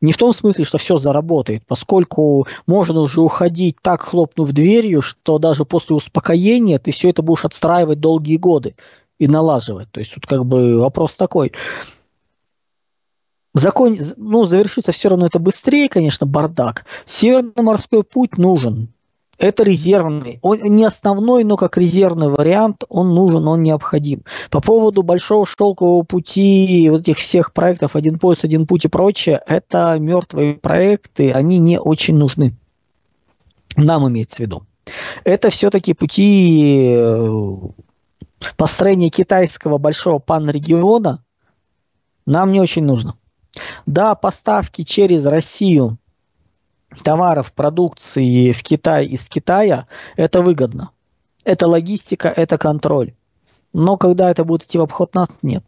Не 0.00 0.12
в 0.12 0.16
том 0.16 0.32
смысле, 0.32 0.64
что 0.64 0.78
все 0.78 0.98
заработает, 0.98 1.64
поскольку 1.66 2.46
можно 2.68 3.00
уже 3.00 3.20
уходить 3.20 3.76
так, 3.82 4.02
хлопнув 4.02 4.52
дверью, 4.52 5.02
что 5.02 5.40
даже 5.40 5.64
после 5.64 5.96
успокоения 5.96 6.78
ты 6.78 6.92
все 6.92 7.10
это 7.10 7.22
будешь 7.22 7.44
отстраивать 7.44 7.98
долгие 7.98 8.36
годы 8.36 8.76
и 9.18 9.26
налаживать. 9.26 9.90
То 9.90 9.98
есть 9.98 10.14
тут 10.14 10.24
как 10.26 10.44
бы 10.44 10.78
вопрос 10.78 11.16
такой. 11.16 11.50
Закон, 13.54 13.98
ну, 14.18 14.44
завершится 14.44 14.92
все 14.92 15.08
равно 15.08 15.26
это 15.26 15.40
быстрее, 15.40 15.88
конечно, 15.88 16.28
бардак. 16.28 16.86
Северный 17.06 17.62
морской 17.62 18.04
путь 18.04 18.38
нужен. 18.38 18.93
Это 19.38 19.62
резервный. 19.62 20.38
Он 20.42 20.58
не 20.58 20.84
основной, 20.84 21.44
но 21.44 21.56
как 21.56 21.76
резервный 21.76 22.28
вариант 22.28 22.84
он 22.88 23.14
нужен, 23.14 23.46
он 23.48 23.62
необходим. 23.62 24.24
По 24.50 24.60
поводу 24.60 25.02
большого 25.02 25.46
шелкового 25.46 26.02
пути, 26.02 26.88
вот 26.90 27.02
этих 27.02 27.18
всех 27.18 27.52
проектов 27.52 27.96
«Один 27.96 28.18
пояс, 28.18 28.44
один 28.44 28.66
путь» 28.66 28.84
и 28.84 28.88
прочее, 28.88 29.40
это 29.46 29.98
мертвые 29.98 30.54
проекты, 30.54 31.32
они 31.32 31.58
не 31.58 31.80
очень 31.80 32.16
нужны. 32.16 32.56
Нам 33.76 34.08
имеется 34.08 34.36
в 34.36 34.40
виду. 34.40 34.62
Это 35.24 35.50
все-таки 35.50 35.94
пути 35.94 36.94
э, 36.96 37.54
построения 38.56 39.08
китайского 39.08 39.78
большого 39.78 40.18
панрегиона 40.18 41.24
нам 42.26 42.52
не 42.52 42.60
очень 42.60 42.84
нужно. 42.84 43.16
Да, 43.86 44.14
поставки 44.14 44.82
через 44.82 45.26
Россию 45.26 45.98
товаров, 47.02 47.52
продукции 47.52 48.52
в 48.52 48.62
Китай 48.62 49.06
из 49.06 49.28
Китая, 49.28 49.86
это 50.16 50.40
выгодно. 50.40 50.90
Это 51.44 51.66
логистика, 51.66 52.28
это 52.28 52.58
контроль. 52.58 53.14
Но 53.72 53.96
когда 53.96 54.30
это 54.30 54.44
будет 54.44 54.64
идти 54.64 54.78
в 54.78 54.82
обход 54.82 55.14
нас, 55.14 55.28
нет. 55.42 55.64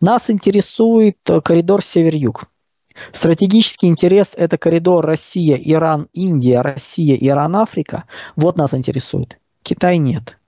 Нас 0.00 0.28
интересует 0.28 1.18
коридор 1.44 1.82
север-юг. 1.82 2.46
Стратегический 3.12 3.88
интерес– 3.88 4.34
это 4.36 4.58
коридор 4.58 5.04
Россия, 5.04 5.56
Иран, 5.56 6.08
Индия, 6.12 6.60
Россия, 6.60 7.16
Иран, 7.16 7.56
Африка. 7.56 8.04
Вот 8.36 8.56
нас 8.56 8.74
интересует. 8.74 9.38
Китай 9.62 9.98
нет. 9.98 10.38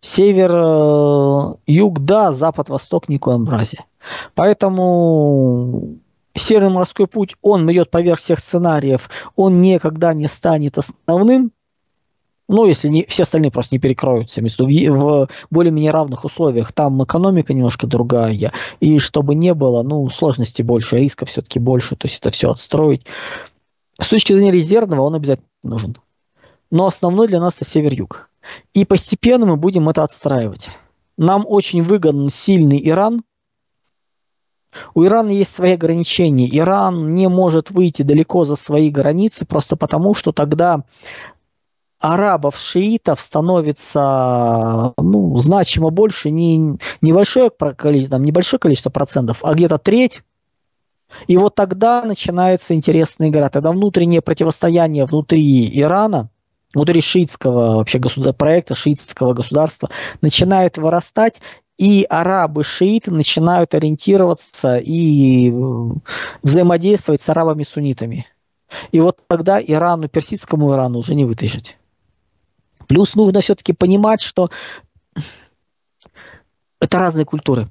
Север, 0.00 0.52
э, 0.54 1.54
юг– 1.66 1.98
да, 2.00 2.32
запад, 2.32 2.68
восток– 2.68 3.08
никакой 3.08 3.34
амбразии. 3.34 3.84
Поэтому 4.34 5.98
Северный 6.40 6.70
морской 6.70 7.06
путь, 7.06 7.36
он 7.42 7.70
идет 7.70 7.90
по 7.90 8.00
всех 8.16 8.40
сценариев, 8.40 9.10
он 9.36 9.60
никогда 9.60 10.14
не 10.14 10.26
станет 10.26 10.78
основным, 10.78 11.52
ну, 12.48 12.64
если 12.64 12.88
не, 12.88 13.04
все 13.06 13.22
остальные 13.22 13.52
просто 13.52 13.76
не 13.76 13.78
перекроются 13.78 14.42
между, 14.42 14.64
в 14.64 15.28
более-менее 15.50 15.92
равных 15.92 16.24
условиях. 16.24 16.72
Там 16.72 17.04
экономика 17.04 17.54
немножко 17.54 17.86
другая, 17.86 18.52
и 18.80 18.98
чтобы 18.98 19.36
не 19.36 19.54
было, 19.54 19.84
ну, 19.84 20.08
сложностей 20.10 20.64
больше, 20.64 20.98
риска 20.98 21.26
все-таки 21.26 21.60
больше, 21.60 21.94
то 21.94 22.06
есть 22.06 22.18
это 22.18 22.32
все 22.32 22.50
отстроить. 22.50 23.06
С 24.00 24.08
точки 24.08 24.32
зрения 24.32 24.50
резервного 24.50 25.02
он 25.02 25.14
обязательно 25.14 25.46
нужен. 25.62 25.96
Но 26.72 26.86
основной 26.86 27.28
для 27.28 27.38
нас 27.38 27.56
это 27.56 27.66
север-юг. 27.66 28.30
И 28.74 28.84
постепенно 28.84 29.46
мы 29.46 29.56
будем 29.56 29.88
это 29.88 30.02
отстраивать. 30.02 30.70
Нам 31.16 31.44
очень 31.46 31.82
выгоден 31.82 32.30
сильный 32.30 32.80
Иран, 32.82 33.22
у 34.94 35.04
Ирана 35.04 35.30
есть 35.30 35.54
свои 35.54 35.72
ограничения. 35.72 36.48
Иран 36.56 37.14
не 37.14 37.28
может 37.28 37.70
выйти 37.70 38.02
далеко 38.02 38.44
за 38.44 38.56
свои 38.56 38.90
границы 38.90 39.44
просто 39.44 39.76
потому, 39.76 40.14
что 40.14 40.32
тогда 40.32 40.84
арабов, 41.98 42.56
шиитов 42.56 43.20
становится 43.20 44.94
ну, 44.96 45.36
значимо 45.36 45.90
больше, 45.90 46.30
не 46.30 46.78
небольшое, 47.02 47.50
там, 47.50 48.24
небольшое 48.24 48.58
количество 48.58 48.90
процентов, 48.90 49.40
а 49.44 49.54
где-то 49.54 49.78
треть. 49.78 50.22
И 51.26 51.36
вот 51.36 51.54
тогда 51.56 52.02
начинается 52.02 52.74
интересная 52.74 53.28
игра. 53.28 53.48
Тогда 53.48 53.72
внутреннее 53.72 54.22
противостояние 54.22 55.06
внутри 55.06 55.68
Ирана, 55.78 56.30
внутри 56.72 57.00
шиитского 57.00 57.76
вообще 57.76 57.98
государ... 57.98 58.32
проекта, 58.32 58.74
шиитского 58.74 59.34
государства, 59.34 59.90
начинает 60.20 60.78
вырастать, 60.78 61.40
и 61.80 62.04
арабы-шииты 62.10 63.10
начинают 63.10 63.74
ориентироваться 63.74 64.76
и 64.76 65.50
взаимодействовать 66.42 67.22
с 67.22 67.28
арабами-суннитами. 67.30 68.26
И 68.92 69.00
вот 69.00 69.18
тогда 69.26 69.62
Ирану, 69.62 70.06
персидскому 70.06 70.74
Ирану 70.74 70.98
уже 70.98 71.14
не 71.14 71.24
вытащить. 71.24 71.78
Плюс 72.86 73.14
нужно 73.14 73.40
все-таки 73.40 73.72
понимать, 73.72 74.20
что 74.20 74.50
это 76.82 76.98
разные 76.98 77.24
культуры. 77.24 77.66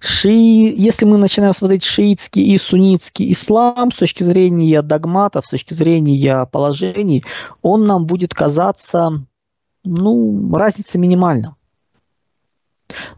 Ши... 0.00 0.30
Если 0.30 1.04
мы 1.04 1.18
начинаем 1.18 1.52
смотреть 1.52 1.84
шиитский 1.84 2.54
и 2.54 2.56
суннитский 2.56 3.30
ислам 3.32 3.90
с 3.90 3.96
точки 3.96 4.22
зрения 4.22 4.80
догматов, 4.80 5.44
с 5.44 5.50
точки 5.50 5.74
зрения 5.74 6.46
положений, 6.46 7.24
он 7.60 7.84
нам 7.84 8.06
будет 8.06 8.32
казаться, 8.32 9.22
ну, 9.84 10.50
разница 10.54 10.98
минимальна. 10.98 11.56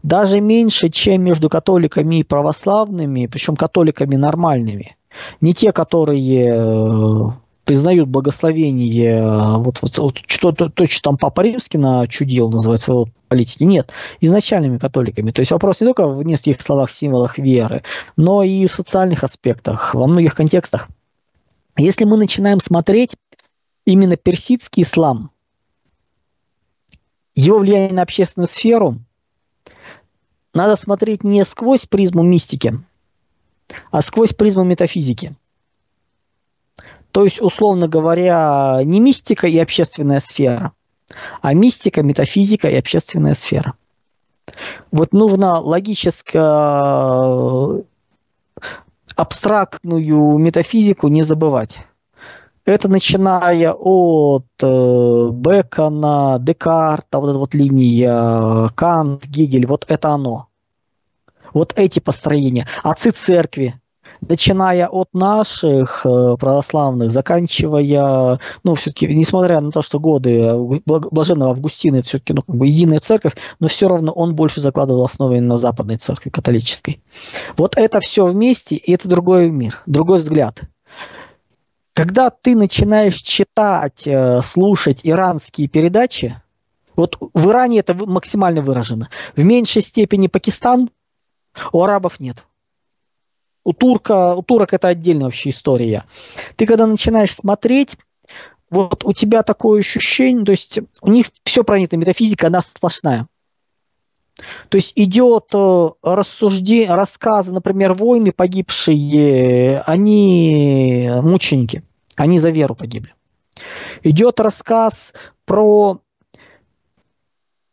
Даже 0.03 0.41
меньше, 0.41 0.89
чем 0.89 1.23
между 1.23 1.49
католиками 1.49 2.17
и 2.17 2.23
православными, 2.23 3.27
причем 3.27 3.55
католиками 3.55 4.15
нормальными. 4.15 4.95
Не 5.41 5.53
те, 5.53 5.71
которые 5.71 6.49
э, 6.49 7.31
признают 7.65 8.09
благословение, 8.09 9.17
э, 9.17 9.57
вот, 9.57 9.81
вот, 9.81 9.97
вот 9.97 10.17
что 10.27 10.51
то, 10.51 10.69
то, 10.69 10.85
что 10.85 11.01
там 11.01 11.17
Папа 11.17 11.41
Римский 11.41 11.77
начудил, 11.77 12.49
называется, 12.49 12.93
вот, 12.93 13.09
политики. 13.27 13.63
Нет, 13.63 13.91
изначальными 14.21 14.77
католиками. 14.77 15.31
То 15.31 15.39
есть 15.39 15.51
вопрос 15.51 15.81
не 15.81 15.87
только 15.87 16.07
в 16.07 16.23
нескольких 16.23 16.61
словах, 16.61 16.91
символах 16.91 17.37
веры, 17.37 17.83
но 18.15 18.43
и 18.43 18.67
в 18.67 18.71
социальных 18.71 19.23
аспектах, 19.23 19.95
во 19.95 20.07
многих 20.07 20.35
контекстах. 20.35 20.87
Если 21.77 22.05
мы 22.05 22.17
начинаем 22.17 22.59
смотреть 22.59 23.15
именно 23.85 24.15
персидский 24.15 24.83
ислам, 24.83 25.31
его 27.33 27.59
влияние 27.59 27.93
на 27.93 28.03
общественную 28.03 28.47
сферу, 28.47 28.99
надо 30.55 30.75
смотреть 30.77 31.23
не 31.23 31.45
сквозь 31.45 31.85
призму 31.85 32.23
мистики, 32.23 32.79
а 33.91 34.01
сквозь 34.01 34.33
призму 34.33 34.63
метафизики. 34.63 35.35
То 37.11 37.23
есть, 37.23 37.41
условно 37.41 37.87
говоря, 37.87 38.81
не 38.83 38.99
мистика 38.99 39.47
и 39.47 39.57
общественная 39.57 40.19
сфера, 40.19 40.73
а 41.41 41.53
мистика, 41.53 42.03
метафизика 42.03 42.67
и 42.69 42.75
общественная 42.75 43.35
сфера. 43.35 43.73
Вот 44.91 45.13
нужно 45.13 45.59
логически 45.59 46.37
э, 46.37 47.83
абстрактную 49.15 50.37
метафизику 50.37 51.07
не 51.07 51.23
забывать. 51.23 51.79
Это 52.65 52.87
начиная 52.89 53.73
от 53.73 54.47
э, 54.59 55.29
Бекона, 55.31 56.37
Декарта, 56.39 57.19
вот 57.19 57.29
эта 57.29 57.37
вот 57.37 57.53
линия, 57.53 58.69
Кант, 58.69 59.27
Гегель, 59.27 59.67
вот 59.67 59.85
это 59.87 60.09
оно. 60.09 60.47
Вот 61.53 61.73
эти 61.75 61.99
построения. 61.99 62.67
Отцы 62.81 63.11
церкви, 63.11 63.79
начиная 64.21 64.87
от 64.87 65.13
наших 65.13 66.07
э, 66.07 66.37
православных, 66.39 67.11
заканчивая, 67.11 68.39
ну, 68.63 68.73
все-таки, 68.73 69.13
несмотря 69.13 69.61
на 69.61 69.69
то, 69.69 69.83
что 69.83 69.99
годы 69.99 70.51
блаженного 70.85 71.51
Августина, 71.51 71.97
это 71.97 72.07
все-таки 72.07 72.33
ну, 72.33 72.41
как 72.41 72.55
бы 72.55 72.65
единая 72.65 72.99
церковь, 72.99 73.33
но 73.59 73.67
все 73.67 73.87
равно 73.87 74.11
он 74.11 74.33
больше 74.33 74.59
закладывал 74.59 75.05
основы 75.05 75.39
на 75.39 75.55
западной 75.55 75.97
церкви 75.97 76.31
католической. 76.31 77.03
Вот 77.57 77.77
это 77.77 77.99
все 77.99 78.25
вместе, 78.25 78.75
и 78.75 78.91
это 78.91 79.07
другой 79.07 79.51
мир, 79.51 79.83
другой 79.85 80.17
взгляд– 80.17 80.61
когда 81.95 82.29
ты 82.29 82.55
начинаешь 82.55 83.21
читать, 83.21 84.05
э, 84.05 84.41
слушать 84.41 84.99
иранские 85.03 85.69
передачи, 85.69 86.35
вот 86.97 87.17
в 87.33 87.49
Иране 87.49 87.79
это 87.79 87.93
максимально 87.93 88.61
выражено. 88.61 89.09
В 89.35 89.43
меньшей 89.43 89.81
степени 89.81 90.27
Пакистан, 90.27 90.89
у 91.71 91.83
арабов 91.83 92.19
нет. 92.19 92.45
У, 93.63 93.71
турка, 93.71 94.35
у 94.35 94.43
турок 94.43 94.73
это 94.73 94.89
отдельная 94.89 95.25
вообще 95.25 95.49
история. 95.51 96.03
Ты 96.57 96.65
когда 96.65 96.85
начинаешь 96.85 97.33
смотреть, 97.33 97.97
вот 98.69 99.05
у 99.05 99.13
тебя 99.13 99.41
такое 99.41 99.79
ощущение, 99.79 100.43
то 100.43 100.51
есть 100.51 100.79
у 101.01 101.09
них 101.09 101.27
все 101.45 101.63
пронято, 101.63 101.95
метафизика, 101.95 102.47
она 102.47 102.61
сплошная. 102.61 103.27
То 104.69 104.77
есть 104.77 104.93
идет 104.95 105.45
э, 105.53 105.89
рассуждение, 106.03 106.93
рассказы, 106.93 107.53
например, 107.53 107.93
войны 107.93 108.31
погибшие, 108.31 109.81
они 109.81 111.09
мученики, 111.21 111.83
они 112.15 112.39
за 112.39 112.49
веру 112.49 112.75
погибли. 112.75 113.13
Идет 114.03 114.39
рассказ 114.39 115.13
про 115.45 116.01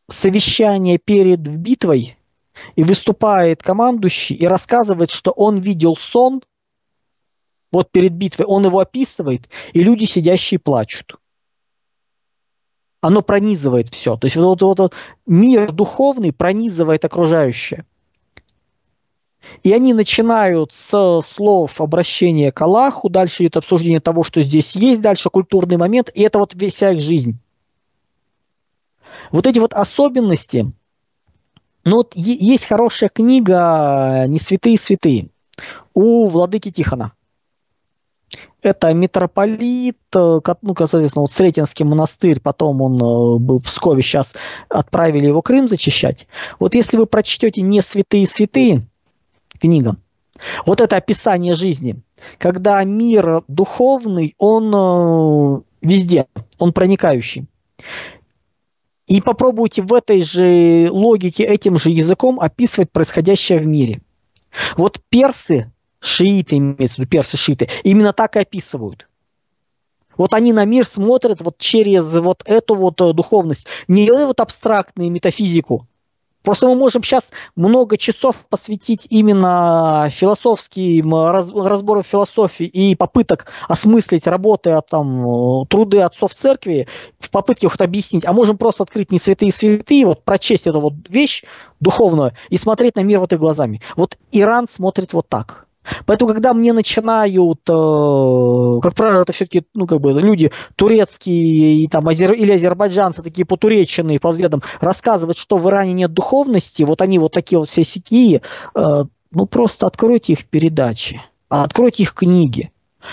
совещание 0.09 0.99
перед 0.99 1.41
битвой, 1.41 2.17
и 2.77 2.85
выступает 2.85 3.63
командующий 3.63 4.37
и 4.37 4.47
рассказывает, 4.47 5.11
что 5.11 5.31
он 5.33 5.59
видел 5.59 5.97
сон, 5.97 6.43
вот 7.73 7.91
перед 7.91 8.13
битвой, 8.13 8.47
он 8.47 8.67
его 8.67 8.81
описывает, 8.81 9.49
и 9.73 9.83
люди, 9.83 10.05
сидящие, 10.05 10.61
плачут 10.61 11.17
оно 13.03 13.21
пронизывает 13.21 13.89
все. 13.89 14.17
То 14.17 14.27
есть 14.27 14.37
вот, 14.37 14.63
вот, 14.63 14.79
вот 14.79 14.95
мир 15.27 15.73
духовный 15.73 16.33
пронизывает 16.33 17.05
окружающее. 17.05 17.85
И 19.65 19.73
они 19.73 19.93
начинают 19.93 20.73
с 20.73 21.21
слов 21.21 21.81
обращения 21.81 22.53
к 22.53 22.63
Аллаху, 22.63 23.11
дальше 23.11 23.43
идет 23.43 23.57
обсуждение 23.57 24.01
того, 24.01 24.23
что 24.23 24.41
здесь 24.41 24.77
есть, 24.77 25.03
дальше 25.03 25.31
культурный 25.31 25.77
момент, 25.77 26.11
и 26.15 26.23
это 26.23 26.39
вот 26.39 26.55
вся 26.55 26.93
их 26.93 27.01
жизнь. 27.01 27.39
Вот 29.33 29.49
эти 29.49 29.59
вот 29.59 29.75
особенности, 29.75 30.73
ну 31.85 31.97
вот 31.97 32.15
есть 32.15 32.67
хорошая 32.67 33.09
книга 33.09 34.27
«Не 34.29 34.39
святые 34.39 34.79
святые» 34.79 35.29
у 35.93 36.29
владыки 36.29 36.71
Тихона. 36.71 37.13
Это 38.63 38.95
митрополит, 38.95 39.99
э, 40.15 40.41
ну, 40.63 40.75
соответственно, 40.77 41.23
вот 41.23 41.33
Сретенский 41.33 41.85
монастырь, 41.85 42.41
потом 42.41 42.81
он 42.81 42.95
э, 42.95 43.39
был 43.41 43.59
в 43.59 43.65
Пскове, 43.65 44.03
сейчас 44.03 44.35
отправили 44.69 45.27
его 45.27 45.43
Крым 45.43 45.69
зачищать. 45.69 46.29
Вот 46.61 46.77
если 46.77 46.97
вы 46.97 47.07
прочтете 47.07 47.61
«Не 47.63 47.83
святые 47.83 48.27
святые» 48.27 48.87
книга, 49.59 49.97
вот 50.65 50.81
это 50.81 50.97
описание 50.97 51.55
жизни, 51.55 52.03
когда 52.39 52.83
мир 52.85 53.43
духовный, 53.49 54.35
он 54.39 54.73
э, 54.73 55.63
везде, 55.83 56.27
он 56.59 56.73
проникающий. 56.73 57.47
И 59.09 59.21
попробуйте 59.21 59.83
в 59.83 59.93
этой 59.93 60.23
же 60.23 60.89
логике, 60.91 61.43
этим 61.43 61.79
же 61.79 61.91
языком 61.91 62.39
описывать 62.39 62.93
происходящее 62.93 63.59
в 63.59 63.67
мире. 63.67 64.01
Вот 64.77 65.01
персы 65.09 65.72
шииты, 66.03 66.59
имеется 66.59 66.97
в 66.97 66.99
виду 66.99 67.09
персы, 67.09 67.37
шииты, 67.37 67.69
именно 67.85 68.13
так 68.13 68.37
и 68.37 68.41
описывают. 68.41 69.09
Вот 70.17 70.35
они 70.35 70.53
на 70.53 70.65
мир 70.65 70.87
смотрят 70.87 71.41
вот 71.41 71.59
через 71.59 72.13
вот 72.13 72.43
эту 72.45 72.75
вот 72.75 73.01
э, 73.01 73.13
духовность, 73.13 73.67
не 73.89 74.11
вот 74.11 74.41
абстрактную 74.41 75.11
метафизику. 75.11 75.87
Просто 76.43 76.67
мы 76.67 76.75
можем 76.75 77.05
сейчас 77.05 77.31
много 77.55 77.97
часов 77.97 78.45
посвятить 78.49 79.07
именно 79.11 80.09
философским 80.11 81.15
раз, 81.15 81.53
разбору 81.53 82.03
философии 82.03 82.67
и 82.67 82.97
попыток 82.97 83.47
осмыслить 83.69 84.27
работы, 84.27 84.71
а 84.71 84.81
там, 84.81 85.21
э, 85.21 85.67
труды 85.67 86.01
отцов 86.01 86.35
церкви 86.35 86.89
в 87.21 87.31
попытке 87.31 87.69
их 87.69 87.77
объяснить. 87.79 88.27
А 88.27 88.33
можем 88.33 88.59
просто 88.59 88.83
открыть 88.83 89.13
не 89.13 89.19
святые 89.19 89.53
святые, 89.53 90.05
вот 90.05 90.25
прочесть 90.25 90.67
эту 90.67 90.81
вот 90.81 90.95
вещь 91.09 91.45
духовную 91.81 92.33
и 92.49 92.59
смотреть 92.59 92.97
на 92.97 93.01
мир 93.05 93.21
вот 93.21 93.33
их 93.33 93.39
глазами. 93.39 93.81
Вот 93.97 94.19
Иран 94.33 94.67
смотрит 94.69 95.13
вот 95.13 95.29
так. 95.29 95.69
Поэтому, 96.07 96.33
когда 96.33 96.55
мне 96.55 96.73
начинают, 96.73 97.61
э, 97.69 98.81
как 98.83 98.95
правило, 98.95 99.23
это 99.23 99.33
все-таки, 99.33 99.65
ну, 99.75 99.87
как 99.87 100.01
бы, 100.01 100.13
люди 100.13 100.53
турецкие 100.77 101.83
и, 101.83 101.89
там, 101.89 102.07
азер, 102.09 102.33
или 102.33 102.53
азербайджанцы, 102.53 103.23
такие 103.23 103.45
потуреченные 103.45 104.21
по 104.21 104.31
взглядам, 104.31 104.63
рассказывать, 104.81 105.39
что 105.39 105.57
в 105.57 105.69
Иране 105.69 105.93
нет 105.93 106.13
духовности, 106.13 106.83
вот 106.85 107.03
они 107.03 107.19
вот 107.19 107.33
такие 107.33 107.59
вот 107.59 107.69
все 107.69 107.85
сякие, 107.85 108.43
э, 108.75 109.05
ну, 109.33 109.47
просто 109.47 109.87
откройте 109.87 110.35
их 110.35 110.47
передачи, 110.47 111.21
откройте 111.49 112.05
их 112.05 112.15
книги. 112.15 112.71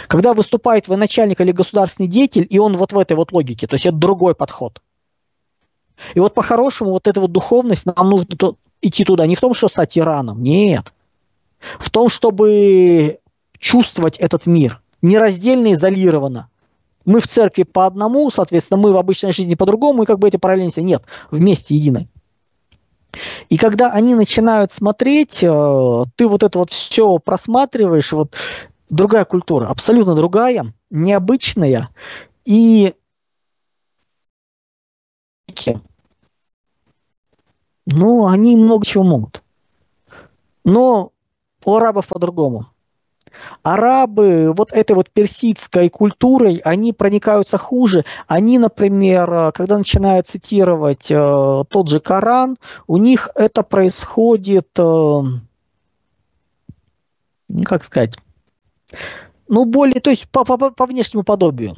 Когда 0.07 0.35
выступает 0.35 0.87
военачальник 0.87 1.41
или 1.41 1.51
государственный 1.51 2.07
деятель, 2.07 2.45
и 2.47 2.59
он 2.59 2.77
вот 2.77 2.93
в 2.93 2.99
этой 2.99 3.17
вот 3.17 3.31
логике, 3.31 3.65
то 3.65 3.73
есть 3.73 3.87
это 3.87 3.95
другой 3.95 4.35
подход. 4.35 4.81
И 6.13 6.19
вот 6.19 6.35
по-хорошему 6.35 6.91
вот 6.91 7.07
эта 7.07 7.19
вот 7.19 7.31
духовность, 7.31 7.87
нам 7.87 8.09
нужно 8.09 8.27
идти 8.81 9.03
туда, 9.03 9.25
не 9.25 9.35
в 9.35 9.41
том, 9.41 9.55
что 9.55 9.67
стать 9.67 9.97
Ираном, 9.97 10.43
нет– 10.43 10.93
в 11.79 11.89
том, 11.89 12.09
чтобы 12.09 13.19
чувствовать 13.57 14.17
этот 14.17 14.45
мир 14.45 14.81
нераздельно, 15.01 15.73
изолированно. 15.73 16.49
Мы 17.05 17.21
в 17.21 17.27
церкви 17.27 17.63
по 17.63 17.85
одному, 17.85 18.29
соответственно, 18.29 18.81
мы 18.81 18.91
в 18.91 18.97
обычной 18.97 19.31
жизни 19.31 19.55
по-другому, 19.55 20.03
и 20.03 20.05
как 20.05 20.19
бы 20.19 20.27
эти 20.27 20.37
параллельности 20.37 20.81
нет, 20.81 21.03
вместе 21.31 21.75
единой. 21.75 22.09
И 23.49 23.57
когда 23.57 23.91
они 23.91 24.13
начинают 24.13 24.71
смотреть, 24.71 25.41
э, 25.41 26.03
ты 26.15 26.27
вот 26.27 26.43
это 26.43 26.59
вот 26.59 26.69
все 26.69 27.17
просматриваешь, 27.17 28.11
вот 28.11 28.35
другая 28.89 29.25
культура, 29.25 29.67
абсолютно 29.67 30.15
другая, 30.15 30.73
необычная, 30.89 31.89
и 32.45 32.93
ну, 37.85 38.27
они 38.27 38.55
много 38.55 38.85
чего 38.85 39.03
могут. 39.03 39.43
Но 40.63 41.11
у 41.65 41.75
арабов 41.75 42.07
по-другому. 42.07 42.67
Арабы 43.63 44.53
вот 44.55 44.71
этой 44.71 44.95
вот 44.95 45.09
персидской 45.11 45.89
культурой, 45.89 46.61
они 46.63 46.93
проникаются 46.93 47.57
хуже. 47.57 48.05
Они, 48.27 48.57
например, 48.57 49.51
когда 49.53 49.77
начинают 49.77 50.27
цитировать 50.27 51.11
э, 51.11 51.63
тот 51.69 51.89
же 51.89 51.99
Коран, 51.99 52.57
у 52.87 52.97
них 52.97 53.29
это 53.35 53.63
происходит, 53.63 54.67
э, 54.77 55.19
как 57.63 57.83
сказать, 57.83 58.17
ну, 59.47 59.65
более, 59.65 59.99
то 60.01 60.09
есть 60.09 60.29
по, 60.29 60.43
по, 60.43 60.57
по 60.71 60.85
внешнему 60.85 61.23
подобию, 61.23 61.77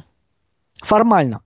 формально. 0.82 1.42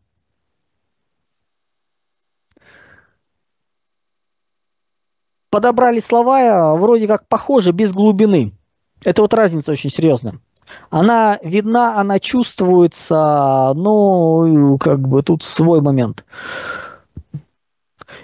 Подобрали 5.51 6.01
слова 6.01 6.75
вроде 6.77 7.07
как 7.07 7.27
похожи, 7.29 7.73
без 7.73 7.93
глубины. 7.93 8.53
Это 9.05 9.23
вот 9.23 9.35
разница 9.35 9.73
очень 9.73 9.91
серьезная. 9.91 10.41
Она 10.91 11.39
видна, 11.43 11.99
она 11.99 12.19
чувствуется, 12.19 13.73
но 13.75 14.79
как 14.79 15.01
бы 15.01 15.23
тут 15.23 15.43
свой 15.43 15.81
момент. 15.81 16.25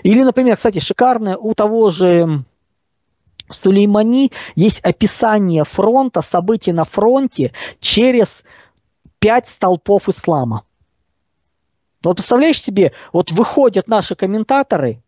Или, 0.03 0.23
например, 0.23 0.57
кстати, 0.57 0.79
шикарное 0.79 1.37
у 1.37 1.55
того 1.55 1.91
же 1.91 2.45
Сулеймани 3.51 4.33
есть 4.55 4.81
описание 4.81 5.65
фронта, 5.65 6.23
событий 6.23 6.73
на 6.73 6.85
фронте 6.85 7.53
через 7.81 8.45
пять 9.19 9.49
столпов 9.49 10.09
ислама. 10.09 10.65
Вот 12.03 12.17
представляешь 12.17 12.61
себе, 12.61 12.93
вот 13.13 13.31
выходят 13.31 13.87
наши 13.87 14.17
комментаторы 14.17 15.02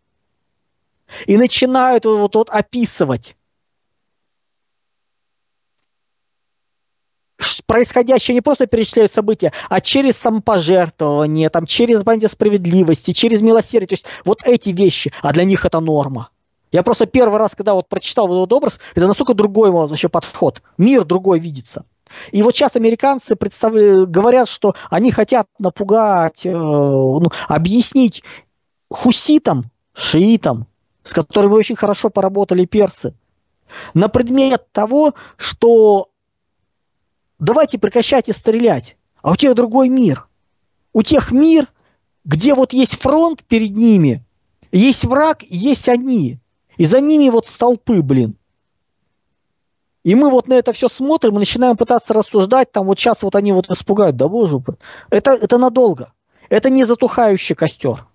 и 1.27 1.37
начинают 1.37 2.05
вот, 2.05 2.35
вот 2.35 2.51
описывать 2.51 3.37
происходящее 7.67 8.35
не 8.35 8.41
просто 8.41 8.67
перечисляют 8.67 9.13
события, 9.13 9.53
а 9.69 9.81
через 9.81 10.17
самопожертвование, 10.17 11.51
там, 11.51 11.67
через 11.67 12.03
бандит 12.03 12.31
справедливости, 12.31 13.13
через 13.13 13.43
милосердие. 13.43 13.89
То 13.89 13.95
есть 13.95 14.07
вот 14.25 14.41
эти 14.45 14.71
вещи, 14.71 15.13
а 15.23 15.33
для 15.33 15.45
них 15.45 15.65
это 15.65 15.81
норма. 15.81 16.31
Я 16.73 16.83
просто 16.83 17.07
первый 17.07 17.39
раз, 17.39 17.55
когда 17.55 17.75
вот 17.75 17.89
прочитал 17.89 18.27
вот 18.27 18.43
этот 18.43 18.53
образ, 18.53 18.81
это 18.95 19.07
настолько 19.07 19.35
другой 19.35 19.71
вообще 19.71 20.09
подход. 20.09 20.63
Мир 20.77 21.05
другой 21.05 21.39
видится. 21.39 21.85
И 22.33 22.43
вот 22.43 22.55
сейчас 22.55 22.77
американцы 22.77 23.37
представляют, 23.37 24.11
говорят, 24.11 24.49
что 24.49 24.75
они 24.91 25.11
хотят 25.11 25.47
напугать, 25.59 26.45
э, 26.45 26.51
ну, 26.51 27.29
объяснить 27.49 28.23
хуситам, 28.91 29.71
шиитам, 29.95 30.67
с 31.05 31.13
которыми 31.13 31.53
очень 31.53 31.77
хорошо 31.77 32.11
поработали 32.11 32.65
персы, 32.65 33.15
на 33.93 34.09
предмет 34.09 34.67
того, 34.73 35.15
что 35.37 36.11
давайте 37.39 37.79
прекращайте 37.79 38.33
стрелять, 38.33 38.97
а 39.23 39.33
у 39.33 39.37
тех 39.37 39.55
другой 39.55 39.89
мир. 39.89 40.27
У 40.93 41.03
тех 41.03 41.31
мир, 41.31 41.69
где 42.25 42.55
вот 42.55 42.73
есть 42.73 43.01
фронт 43.01 43.45
перед 43.45 43.73
ними, 43.73 44.25
есть 44.73 45.05
враг, 45.05 45.43
есть 45.43 45.89
они. 45.89 46.39
И 46.77 46.85
за 46.85 47.01
ними 47.01 47.29
вот 47.29 47.47
столпы, 47.47 48.03
блин. 48.03 48.37
И 50.03 50.15
мы 50.15 50.31
вот 50.31 50.49
на 50.49 50.55
это 50.55 50.73
все 50.73 50.89
смотрим 50.89 51.37
и 51.37 51.39
начинаем 51.39 51.77
пытаться 51.77 52.13
рассуждать, 52.13 52.71
там 52.73 52.87
вот 52.87 52.99
сейчас 52.99 53.23
вот 53.23 53.35
они 53.37 53.53
вот 53.53 53.71
испугают, 53.71 54.17
да 54.17 54.29
боже, 54.29 54.63
это, 55.11 55.33
это 55.33 55.59
надолго. 55.59 56.13
Это 56.51 56.69
не 56.71 56.85
затухающий 56.85 57.55
костер. 57.55 58.07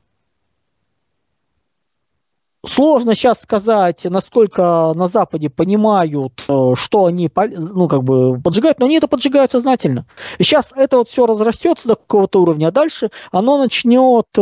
Сложно 2.65 3.15
сейчас 3.15 3.41
сказать, 3.41 4.03
насколько 4.03 4.91
на 4.93 5.07
Западе 5.07 5.49
понимают, 5.49 6.43
э, 6.49 6.73
что 6.75 7.05
они 7.05 7.31
ну, 7.73 7.87
как 7.87 8.03
бы 8.03 8.37
поджигают, 8.41 8.79
но 8.79 8.85
они 8.85 8.97
это 8.97 9.07
поджигают 9.07 9.51
сознательно. 9.51 10.05
И 10.39 10.43
сейчас 10.43 10.73
это 10.75 10.97
вот 10.97 11.07
все 11.07 11.25
разрастется 11.25 11.87
до 11.87 11.95
какого-то 11.95 12.41
уровня, 12.41 12.67
а 12.67 12.71
дальше 12.71 13.11
оно 13.31 13.57
начнет 13.57 14.25
э, 14.37 14.41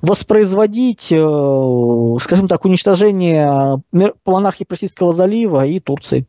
воспроизводить, 0.00 1.12
э, 1.12 2.16
скажем 2.22 2.48
так, 2.48 2.64
уничтожение 2.64 3.82
монархии 4.24 4.64
Персидского 4.64 5.12
залива 5.12 5.66
и 5.66 5.80
Турции. 5.80 6.26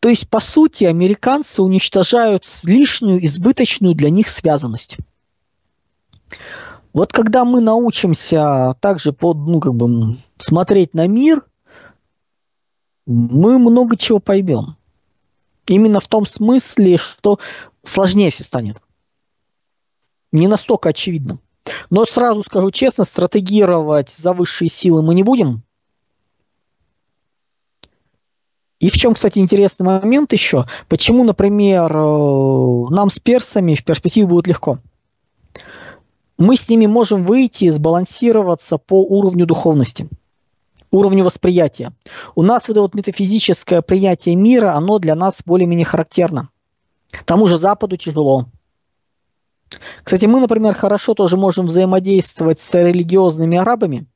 То 0.00 0.10
есть, 0.10 0.28
по 0.28 0.40
сути, 0.40 0.84
американцы 0.84 1.62
уничтожают 1.62 2.44
лишнюю, 2.64 3.24
избыточную 3.24 3.94
для 3.94 4.10
них 4.10 4.28
связанность. 4.28 4.98
Вот 6.92 7.12
когда 7.12 7.44
мы 7.44 7.60
научимся 7.60 8.74
также 8.80 9.12
под, 9.12 9.36
ну, 9.36 9.60
как 9.60 9.74
бы, 9.74 10.18
смотреть 10.38 10.94
на 10.94 11.06
мир, 11.06 11.44
мы 13.04 13.58
много 13.58 13.96
чего 13.96 14.18
поймем. 14.18 14.76
Именно 15.66 16.00
в 16.00 16.08
том 16.08 16.24
смысле, 16.24 16.96
что 16.96 17.38
сложнее 17.82 18.30
все 18.30 18.44
станет. 18.44 18.80
Не 20.32 20.48
настолько 20.48 20.88
очевидно. 20.88 21.38
Но 21.90 22.04
сразу 22.06 22.42
скажу 22.42 22.70
честно, 22.70 23.04
стратегировать 23.04 24.10
за 24.10 24.32
высшие 24.32 24.68
силы 24.70 25.02
мы 25.02 25.14
не 25.14 25.22
будем. 25.22 25.62
И 28.78 28.88
в 28.88 28.94
чем, 28.94 29.14
кстати, 29.14 29.38
интересный 29.38 29.84
момент 29.84 30.32
еще, 30.32 30.64
почему, 30.88 31.24
например, 31.24 31.90
э, 31.94 32.84
нам 32.90 33.10
с 33.10 33.18
персами 33.18 33.74
в 33.74 33.84
перспективе 33.84 34.26
будет 34.26 34.46
легко– 34.46 34.78
мы 36.38 36.56
с 36.56 36.68
ними 36.68 36.86
можем 36.86 37.24
выйти, 37.24 37.68
сбалансироваться 37.70 38.78
по 38.78 39.02
уровню 39.02 39.46
духовности, 39.46 40.08
уровню 40.90 41.24
восприятия. 41.24 41.92
У 42.34 42.42
нас 42.42 42.68
вот 42.68 42.74
это 42.74 42.80
вот 42.82 42.94
метафизическое 42.94 43.82
приятие 43.82 44.36
мира, 44.36 44.74
оно 44.74 44.98
для 44.98 45.14
нас 45.14 45.42
более-менее 45.44 45.86
характерно. 45.86 46.50
Тому 47.24 47.46
же 47.46 47.56
Западу 47.56 47.96
тяжело. 47.96 48.46
Кстати, 50.04 50.26
мы, 50.26 50.40
например, 50.40 50.74
хорошо 50.74 51.14
тоже 51.14 51.36
можем 51.36 51.66
взаимодействовать 51.66 52.60
с 52.60 52.74
религиозными 52.74 53.58
арабами, 53.58 54.06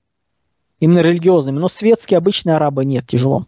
именно 0.78 1.00
религиозными, 1.00 1.58
но 1.58 1.68
светские 1.68 2.18
обычные 2.18 2.56
арабы 2.56 2.84
нет, 2.84 3.06
тяжело. 3.06 3.46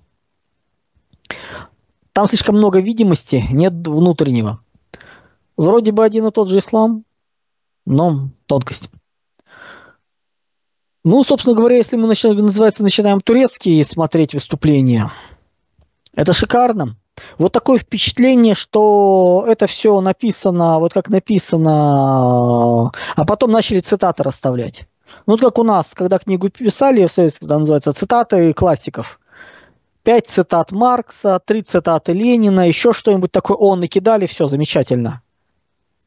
Там 2.12 2.26
слишком 2.26 2.56
много 2.56 2.80
видимости, 2.80 3.44
нет 3.52 3.72
внутреннего. 3.87 4.61
Вроде 5.56 5.92
бы 5.92 6.04
один 6.04 6.26
и 6.26 6.30
тот 6.30 6.48
же 6.48 6.58
ислам, 6.58 7.04
но 7.86 8.30
тонкость. 8.46 8.88
Ну, 11.04 11.24
собственно 11.24 11.56
говоря, 11.56 11.76
если 11.76 11.96
мы 11.96 12.06
начинаем, 12.06 12.38
называется, 12.38 12.82
начинаем 12.82 13.20
турецкие 13.20 13.84
смотреть 13.84 14.34
выступления, 14.34 15.10
это 16.14 16.32
шикарно. 16.32 16.96
Вот 17.38 17.52
такое 17.52 17.78
впечатление, 17.78 18.54
что 18.54 19.44
это 19.46 19.66
все 19.66 20.00
написано, 20.00 20.78
вот 20.78 20.92
как 20.92 21.08
написано, 21.08 22.92
а 23.16 23.24
потом 23.26 23.50
начали 23.50 23.80
цитаты 23.80 24.22
расставлять. 24.22 24.86
Ну, 25.26 25.36
как 25.36 25.58
у 25.58 25.64
нас, 25.64 25.92
когда 25.94 26.18
книгу 26.18 26.48
писали, 26.50 27.04
в 27.06 27.12
Советском, 27.12 27.48
когда 27.48 27.58
называется, 27.58 27.92
цитаты 27.92 28.52
классиков. 28.54 29.20
Пять 30.02 30.26
цитат 30.26 30.72
Маркса, 30.72 31.40
три 31.44 31.62
цитаты 31.62 32.12
Ленина, 32.12 32.66
еще 32.66 32.92
что-нибудь 32.92 33.30
такое, 33.30 33.56
он 33.56 33.80
накидали, 33.80 34.26
все, 34.26 34.46
замечательно. 34.46 35.22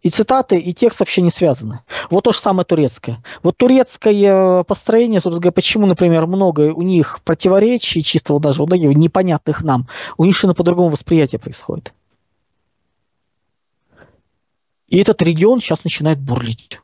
И 0.05 0.11
цитаты, 0.11 0.59
и 0.59 0.71
текст 0.71 0.99
вообще 0.99 1.23
не 1.23 1.31
связаны. 1.31 1.79
Вот 2.11 2.25
то 2.25 2.31
же 2.31 2.37
самое 2.37 2.63
турецкое. 2.63 3.23
Вот 3.41 3.57
турецкое 3.57 4.61
построение, 4.63 5.19
собственно 5.19 5.41
говоря, 5.41 5.51
почему, 5.51 5.87
например, 5.87 6.27
много 6.27 6.71
у 6.75 6.83
них 6.83 7.21
противоречий, 7.23 8.03
чисто 8.03 8.33
вот 8.33 8.43
даже 8.43 8.59
вот 8.59 8.69
таких 8.69 8.95
непонятных 8.95 9.63
нам, 9.63 9.87
у 10.17 10.25
них 10.25 10.35
совершенно 10.35 10.53
по-другому 10.53 10.89
восприятие 10.91 11.39
происходит. 11.39 11.91
И 14.89 14.99
этот 14.99 15.23
регион 15.23 15.59
сейчас 15.59 15.83
начинает 15.83 16.19
бурлить. 16.19 16.81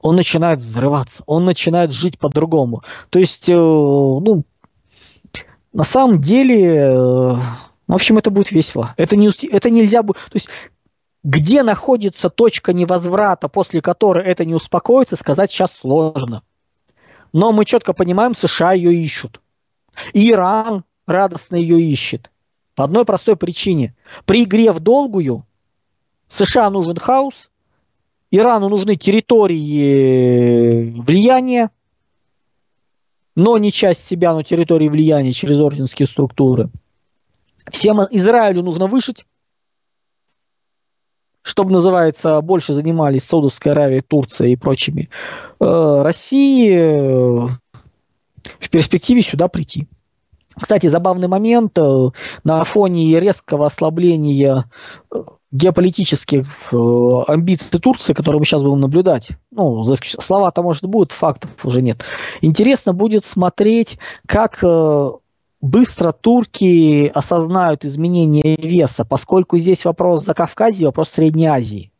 Он 0.00 0.16
начинает 0.16 0.58
взрываться, 0.58 1.22
он 1.26 1.44
начинает 1.44 1.92
жить 1.92 2.18
по-другому. 2.18 2.82
То 3.10 3.20
есть, 3.20 3.48
э, 3.48 3.54
ну, 3.54 4.42
на 5.72 5.84
самом 5.84 6.20
деле, 6.20 6.78
э, 6.78 7.36
в 7.86 7.94
общем, 7.94 8.18
это 8.18 8.32
будет 8.32 8.50
весело. 8.50 8.92
Это, 8.96 9.14
не, 9.14 9.30
это 9.52 9.70
нельзя 9.70 10.02
будет... 10.02 10.16
То 10.16 10.34
есть, 10.34 10.48
где 11.28 11.62
находится 11.62 12.30
точка 12.30 12.72
невозврата, 12.72 13.50
после 13.50 13.82
которой 13.82 14.24
это 14.24 14.46
не 14.46 14.54
успокоится, 14.54 15.14
сказать 15.14 15.50
сейчас 15.50 15.76
сложно. 15.76 16.42
Но 17.34 17.52
мы 17.52 17.66
четко 17.66 17.92
понимаем, 17.92 18.32
США 18.32 18.72
ее 18.72 18.94
ищут. 18.94 19.42
И 20.14 20.30
Иран 20.30 20.84
радостно 21.06 21.56
ее 21.56 21.82
ищет. 21.82 22.30
По 22.74 22.84
одной 22.84 23.04
простой 23.04 23.36
причине. 23.36 23.94
При 24.24 24.44
игре 24.44 24.72
в 24.72 24.80
долгую 24.80 25.46
США 26.28 26.70
нужен 26.70 26.96
хаос, 26.96 27.50
Ирану 28.30 28.70
нужны 28.70 28.96
территории 28.96 30.98
влияния, 30.98 31.70
но 33.36 33.58
не 33.58 33.70
часть 33.70 34.02
себя, 34.02 34.32
но 34.32 34.42
территории 34.42 34.88
влияния 34.88 35.34
через 35.34 35.60
орденские 35.60 36.08
структуры. 36.08 36.70
Всем 37.70 38.00
Израилю 38.00 38.62
нужно 38.62 38.86
выжить, 38.86 39.26
чтобы, 41.48 41.72
называется, 41.72 42.42
больше 42.42 42.74
занимались 42.74 43.24
Саудовской 43.24 43.72
Аравией, 43.72 44.02
Турцией 44.02 44.52
и 44.52 44.56
прочими, 44.56 45.08
э, 45.58 46.02
России 46.02 46.76
э, 46.76 47.48
в 48.60 48.70
перспективе 48.70 49.22
сюда 49.22 49.48
прийти. 49.48 49.88
Кстати, 50.60 50.88
забавный 50.88 51.26
момент 51.26 51.78
э, 51.78 52.10
на 52.44 52.64
фоне 52.64 53.18
резкого 53.18 53.64
ослабления 53.64 54.66
геополитических 55.50 56.46
амбиций 56.70 57.80
Турции, 57.80 58.12
которые 58.12 58.40
мы 58.40 58.44
сейчас 58.44 58.62
будем 58.62 58.80
наблюдать. 58.80 59.30
Ну, 59.50 59.82
слова-то, 60.02 60.62
может, 60.62 60.84
будут, 60.84 61.12
фактов 61.12 61.50
уже 61.64 61.80
нет. 61.80 62.04
Интересно 62.42 62.92
будет 62.92 63.24
смотреть, 63.24 63.98
как 64.26 64.62
быстро 65.60 66.12
турки 66.12 67.08
осознают 67.08 67.84
изменение 67.84 68.56
веса, 68.56 69.04
поскольку 69.04 69.58
здесь 69.58 69.84
вопрос 69.84 70.24
за 70.24 70.34
Кавказье, 70.34 70.86
вопрос 70.86 71.10
Средней 71.10 71.46
Азии. 71.46 71.92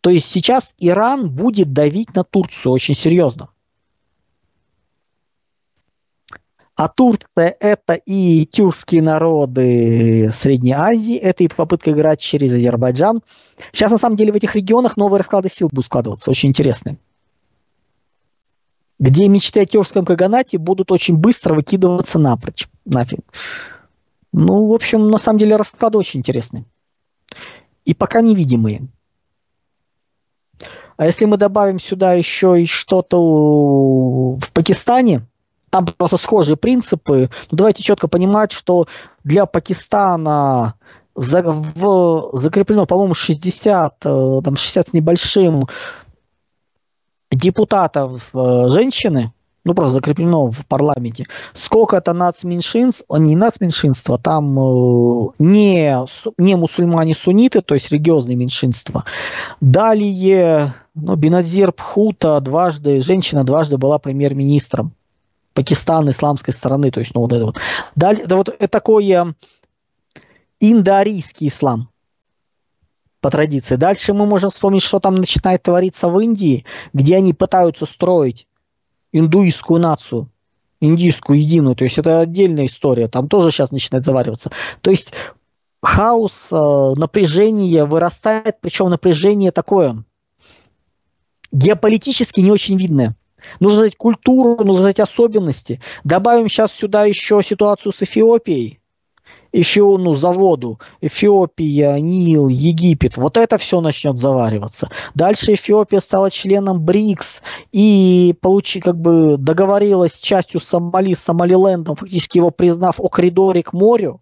То 0.00 0.10
есть 0.10 0.30
сейчас 0.30 0.74
Иран 0.78 1.30
будет 1.30 1.72
давить 1.72 2.14
на 2.14 2.24
Турцию 2.24 2.72
очень 2.72 2.94
серьезно. 2.94 3.50
А 6.76 6.88
Турция– 6.88 7.56
это 7.60 7.94
и 7.94 8.46
тюркские 8.46 9.02
народы 9.02 10.30
Средней 10.32 10.74
Азии, 10.74 11.16
это 11.16 11.42
и 11.42 11.48
попытка 11.48 11.90
играть 11.90 12.20
через 12.20 12.52
Азербайджан. 12.52 13.20
Сейчас, 13.72 13.90
на 13.90 13.98
самом 13.98 14.14
деле, 14.14 14.30
в 14.32 14.36
этих 14.36 14.54
регионах 14.54 14.96
новые 14.96 15.18
расклады 15.18 15.48
сил 15.48 15.68
будут 15.72 15.86
складываться, 15.86 16.30
очень 16.30 16.50
интересные. 16.50 16.98
Где 18.98 19.28
мечты 19.28 19.60
о 19.60 19.66
тюркском 19.66 20.04
каганате 20.04 20.58
будут 20.58 20.90
очень 20.90 21.16
быстро 21.16 21.54
выкидываться 21.54 22.18
напрочь, 22.18 22.68
нафиг. 22.84 23.20
Ну, 24.32 24.66
в 24.66 24.72
общем, 24.72 25.08
на 25.08 25.18
самом 25.18 25.38
деле 25.38 25.56
расклады 25.56 25.98
очень 25.98 26.20
интересные. 26.20 26.64
И 27.84 27.94
пока 27.94 28.20
невидимые. 28.20 28.88
А 30.96 31.06
если 31.06 31.26
мы 31.26 31.36
добавим 31.36 31.78
сюда 31.78 32.14
еще 32.14 32.60
и 32.60 32.66
что-то 32.66 33.18
в 34.34 34.50
Пакистане, 34.52 35.22
там 35.70 35.86
просто 35.86 36.16
схожие 36.16 36.56
принципы. 36.56 37.30
Но 37.50 37.56
давайте 37.56 37.84
четко 37.84 38.08
понимать, 38.08 38.50
что 38.52 38.88
для 39.22 39.46
Пакистана 39.46 40.74
закреплено, 41.14 42.86
по-моему, 42.86 43.14
60, 43.14 43.96
э, 44.04 44.40
там 44.44 44.56
60 44.56 44.88
с 44.88 44.92
небольшим 44.92 45.66
депутатов 47.30 48.30
э, 48.34 48.68
женщины, 48.68 49.32
ну 49.64 49.74
просто 49.74 49.94
закреплено 49.94 50.46
в 50.46 50.64
парламенте. 50.66 51.26
Сколько 51.52 51.96
это 51.96 52.12
нацменьшинств, 52.12 53.04
не 53.10 53.36
нацменьшинства, 53.36 54.18
там 54.18 54.58
э, 54.58 55.28
не, 55.38 55.96
не 56.38 56.56
мусульмане-сунниты, 56.56 57.60
то 57.60 57.74
есть 57.74 57.90
религиозные 57.90 58.36
меньшинства. 58.36 59.04
Далее, 59.60 60.74
ну, 60.94 61.16
Беназир 61.16 61.72
Пхута 61.72 62.40
дважды, 62.40 63.00
женщина 63.00 63.44
дважды 63.44 63.76
была 63.76 63.98
премьер-министром. 63.98 64.92
Пакистан 65.54 66.08
исламской 66.08 66.54
стороны, 66.54 66.90
то 66.90 67.00
есть, 67.00 67.14
ну, 67.14 67.22
вот 67.22 67.32
это 67.32 67.46
вот. 67.46 67.56
Далее, 67.96 68.26
да, 68.26 68.36
вот 68.36 68.48
это 68.48 68.68
такое 68.68 69.34
индоарийский 70.60 71.48
ислам 71.48 71.88
по 73.20 73.30
традиции. 73.30 73.76
Дальше 73.76 74.14
мы 74.14 74.26
можем 74.26 74.50
вспомнить, 74.50 74.82
что 74.82 75.00
там 75.00 75.14
начинает 75.14 75.62
твориться 75.62 76.08
в 76.08 76.18
Индии, 76.20 76.64
где 76.92 77.16
они 77.16 77.34
пытаются 77.34 77.86
строить 77.86 78.46
индуистскую 79.12 79.80
нацию, 79.80 80.30
индийскую 80.80 81.40
единую. 81.40 81.74
То 81.74 81.84
есть 81.84 81.98
это 81.98 82.20
отдельная 82.20 82.66
история. 82.66 83.08
Там 83.08 83.28
тоже 83.28 83.50
сейчас 83.50 83.72
начинает 83.72 84.04
завариваться. 84.04 84.50
То 84.80 84.90
есть 84.90 85.12
хаос, 85.82 86.48
э, 86.52 86.92
напряжение 86.96 87.84
вырастает, 87.84 88.58
причем 88.60 88.90
напряжение 88.90 89.50
такое 89.50 90.04
геополитически 91.52 92.40
не 92.40 92.50
очень 92.50 92.76
видное. 92.76 93.16
Нужно 93.60 93.78
знать 93.80 93.96
культуру, 93.96 94.62
нужно 94.64 94.82
знать 94.82 95.00
особенности. 95.00 95.80
Добавим 96.04 96.48
сейчас 96.48 96.72
сюда 96.72 97.04
еще 97.04 97.42
ситуацию 97.42 97.92
с 97.92 98.02
Эфиопией. 98.02 98.77
Эфио, 99.60 99.98
ну, 99.98 100.14
заводу, 100.14 100.78
Эфиопия, 101.00 101.98
Нил, 101.98 102.46
Египет, 102.46 103.16
вот 103.16 103.36
это 103.36 103.58
все 103.58 103.80
начнет 103.80 104.16
завариваться. 104.16 104.88
Дальше 105.16 105.54
Эфиопия 105.54 105.98
стала 105.98 106.30
членом 106.30 106.80
БРИКС 106.80 107.42
и 107.72 108.36
получи, 108.40 108.80
как 108.80 109.00
бы 109.00 109.36
договорилась 109.36 110.14
с 110.14 110.20
частью 110.20 110.60
Сомали, 110.60 111.14
Сомалилендом, 111.14 111.96
фактически 111.96 112.38
его 112.38 112.52
признав 112.52 113.00
о 113.00 113.08
коридоре 113.08 113.64
к 113.64 113.72
морю. 113.72 114.20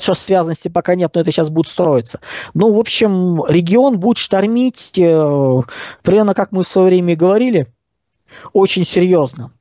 Что 0.00 0.14
связанности 0.14 0.68
пока 0.68 0.94
нет, 0.94 1.10
но 1.14 1.20
это 1.20 1.30
сейчас 1.30 1.50
будет 1.50 1.68
строиться. 1.68 2.20
Ну, 2.54 2.72
в 2.72 2.78
общем, 2.78 3.44
регион 3.46 3.98
будет 3.98 4.16
штормить, 4.16 4.96
э, 4.96 5.62
примерно 6.02 6.34
как 6.34 6.50
мы 6.52 6.62
в 6.62 6.68
свое 6.68 6.86
время 6.86 7.14
говорили, 7.14 7.66
очень 8.52 8.84
серьезно. 8.84 9.52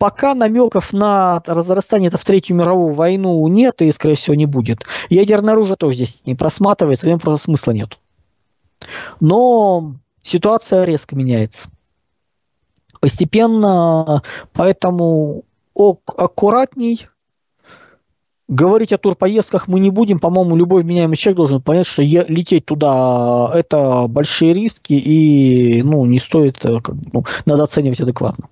Пока 0.00 0.34
намеков 0.34 0.94
на 0.94 1.42
разрастание 1.44 2.08
это 2.08 2.16
в 2.16 2.24
Третью 2.24 2.56
мировую 2.56 2.94
войну 2.94 3.46
нет 3.48 3.82
и, 3.82 3.92
скорее 3.92 4.14
всего, 4.14 4.34
не 4.34 4.46
будет. 4.46 4.86
Ядерное 5.10 5.52
оружие 5.52 5.76
тоже 5.76 5.96
здесь 5.96 6.22
не 6.24 6.34
просматривается, 6.34 7.06
в 7.06 7.10
нем 7.10 7.18
просто 7.18 7.44
смысла 7.44 7.72
нет. 7.72 7.98
Но 9.20 9.96
ситуация 10.22 10.84
резко 10.84 11.14
меняется. 11.14 11.68
Постепенно, 12.98 14.22
поэтому 14.54 15.44
аккуратней, 15.76 17.06
Говорить 18.48 18.92
о 18.92 18.98
турпоездках 18.98 19.68
мы 19.68 19.78
не 19.78 19.90
будем. 19.90 20.18
По-моему, 20.18 20.56
любой 20.56 20.82
вменяемый 20.82 21.16
человек 21.16 21.36
должен 21.36 21.62
понять, 21.62 21.86
что 21.86 22.02
лететь 22.02 22.64
туда– 22.64 23.52
это 23.54 24.08
большие 24.08 24.54
риски, 24.54 24.94
и 24.94 25.82
ну, 25.84 26.04
не 26.04 26.18
стоит, 26.18 26.64
э, 26.64 26.78
ну, 27.12 27.24
надо 27.44 27.62
оценивать 27.62 28.00
адекватно. 28.00 28.48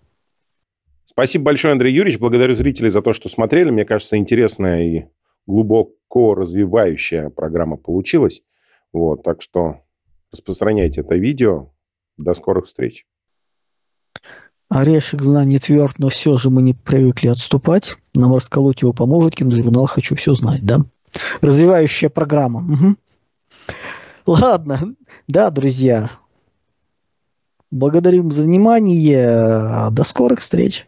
Спасибо 1.19 1.47
большое, 1.47 1.73
Андрей 1.73 1.93
Юрьевич. 1.93 2.21
Благодарю 2.21 2.55
зрителей 2.55 2.91
за 2.91 3.03
то, 3.03 3.13
что 3.13 3.29
смотрели. 3.29 3.71
Мне 3.71 3.85
кажется, 3.85 4.17
интересная 4.17 4.83
и 4.85 5.07
глубоко 5.49 6.37
развивающая 6.37 7.29
программа 7.29 7.77
получилась. 7.77 8.43
Вот, 8.93 9.25
так 9.25 9.43
что 9.43 9.81
распространяйте 10.31 11.01
это 11.01 11.17
видео. 11.17 11.73
До 12.19 12.35
скорых 12.35 12.67
встреч. 12.67 13.05
Орешек 14.69 15.21
знаний 15.23 15.59
тверд, 15.59 15.99
но 15.99 16.09
все 16.09 16.37
же 16.37 16.51
мы 16.51 16.63
не 16.63 16.75
привыкли 16.75 17.27
отступать. 17.27 17.97
Нам 18.15 18.33
расколоть 18.33 18.83
его 18.83 18.93
поможет 18.93 19.35
киножурнал 19.35 19.87
«Хочу 19.87 20.15
все 20.15 20.35
знать», 20.35 20.63
да? 20.63 20.85
Развивающая 21.41 22.11
программа. 22.11 22.61
Угу. 22.61 22.97
Ладно, 24.27 24.95
да, 25.27 25.51
друзья. 25.51 26.11
Благодарим 27.73 28.31
за 28.31 28.45
внимание. 28.45 29.91
До 29.91 30.05
скорых 30.05 30.39
встреч. 30.39 30.87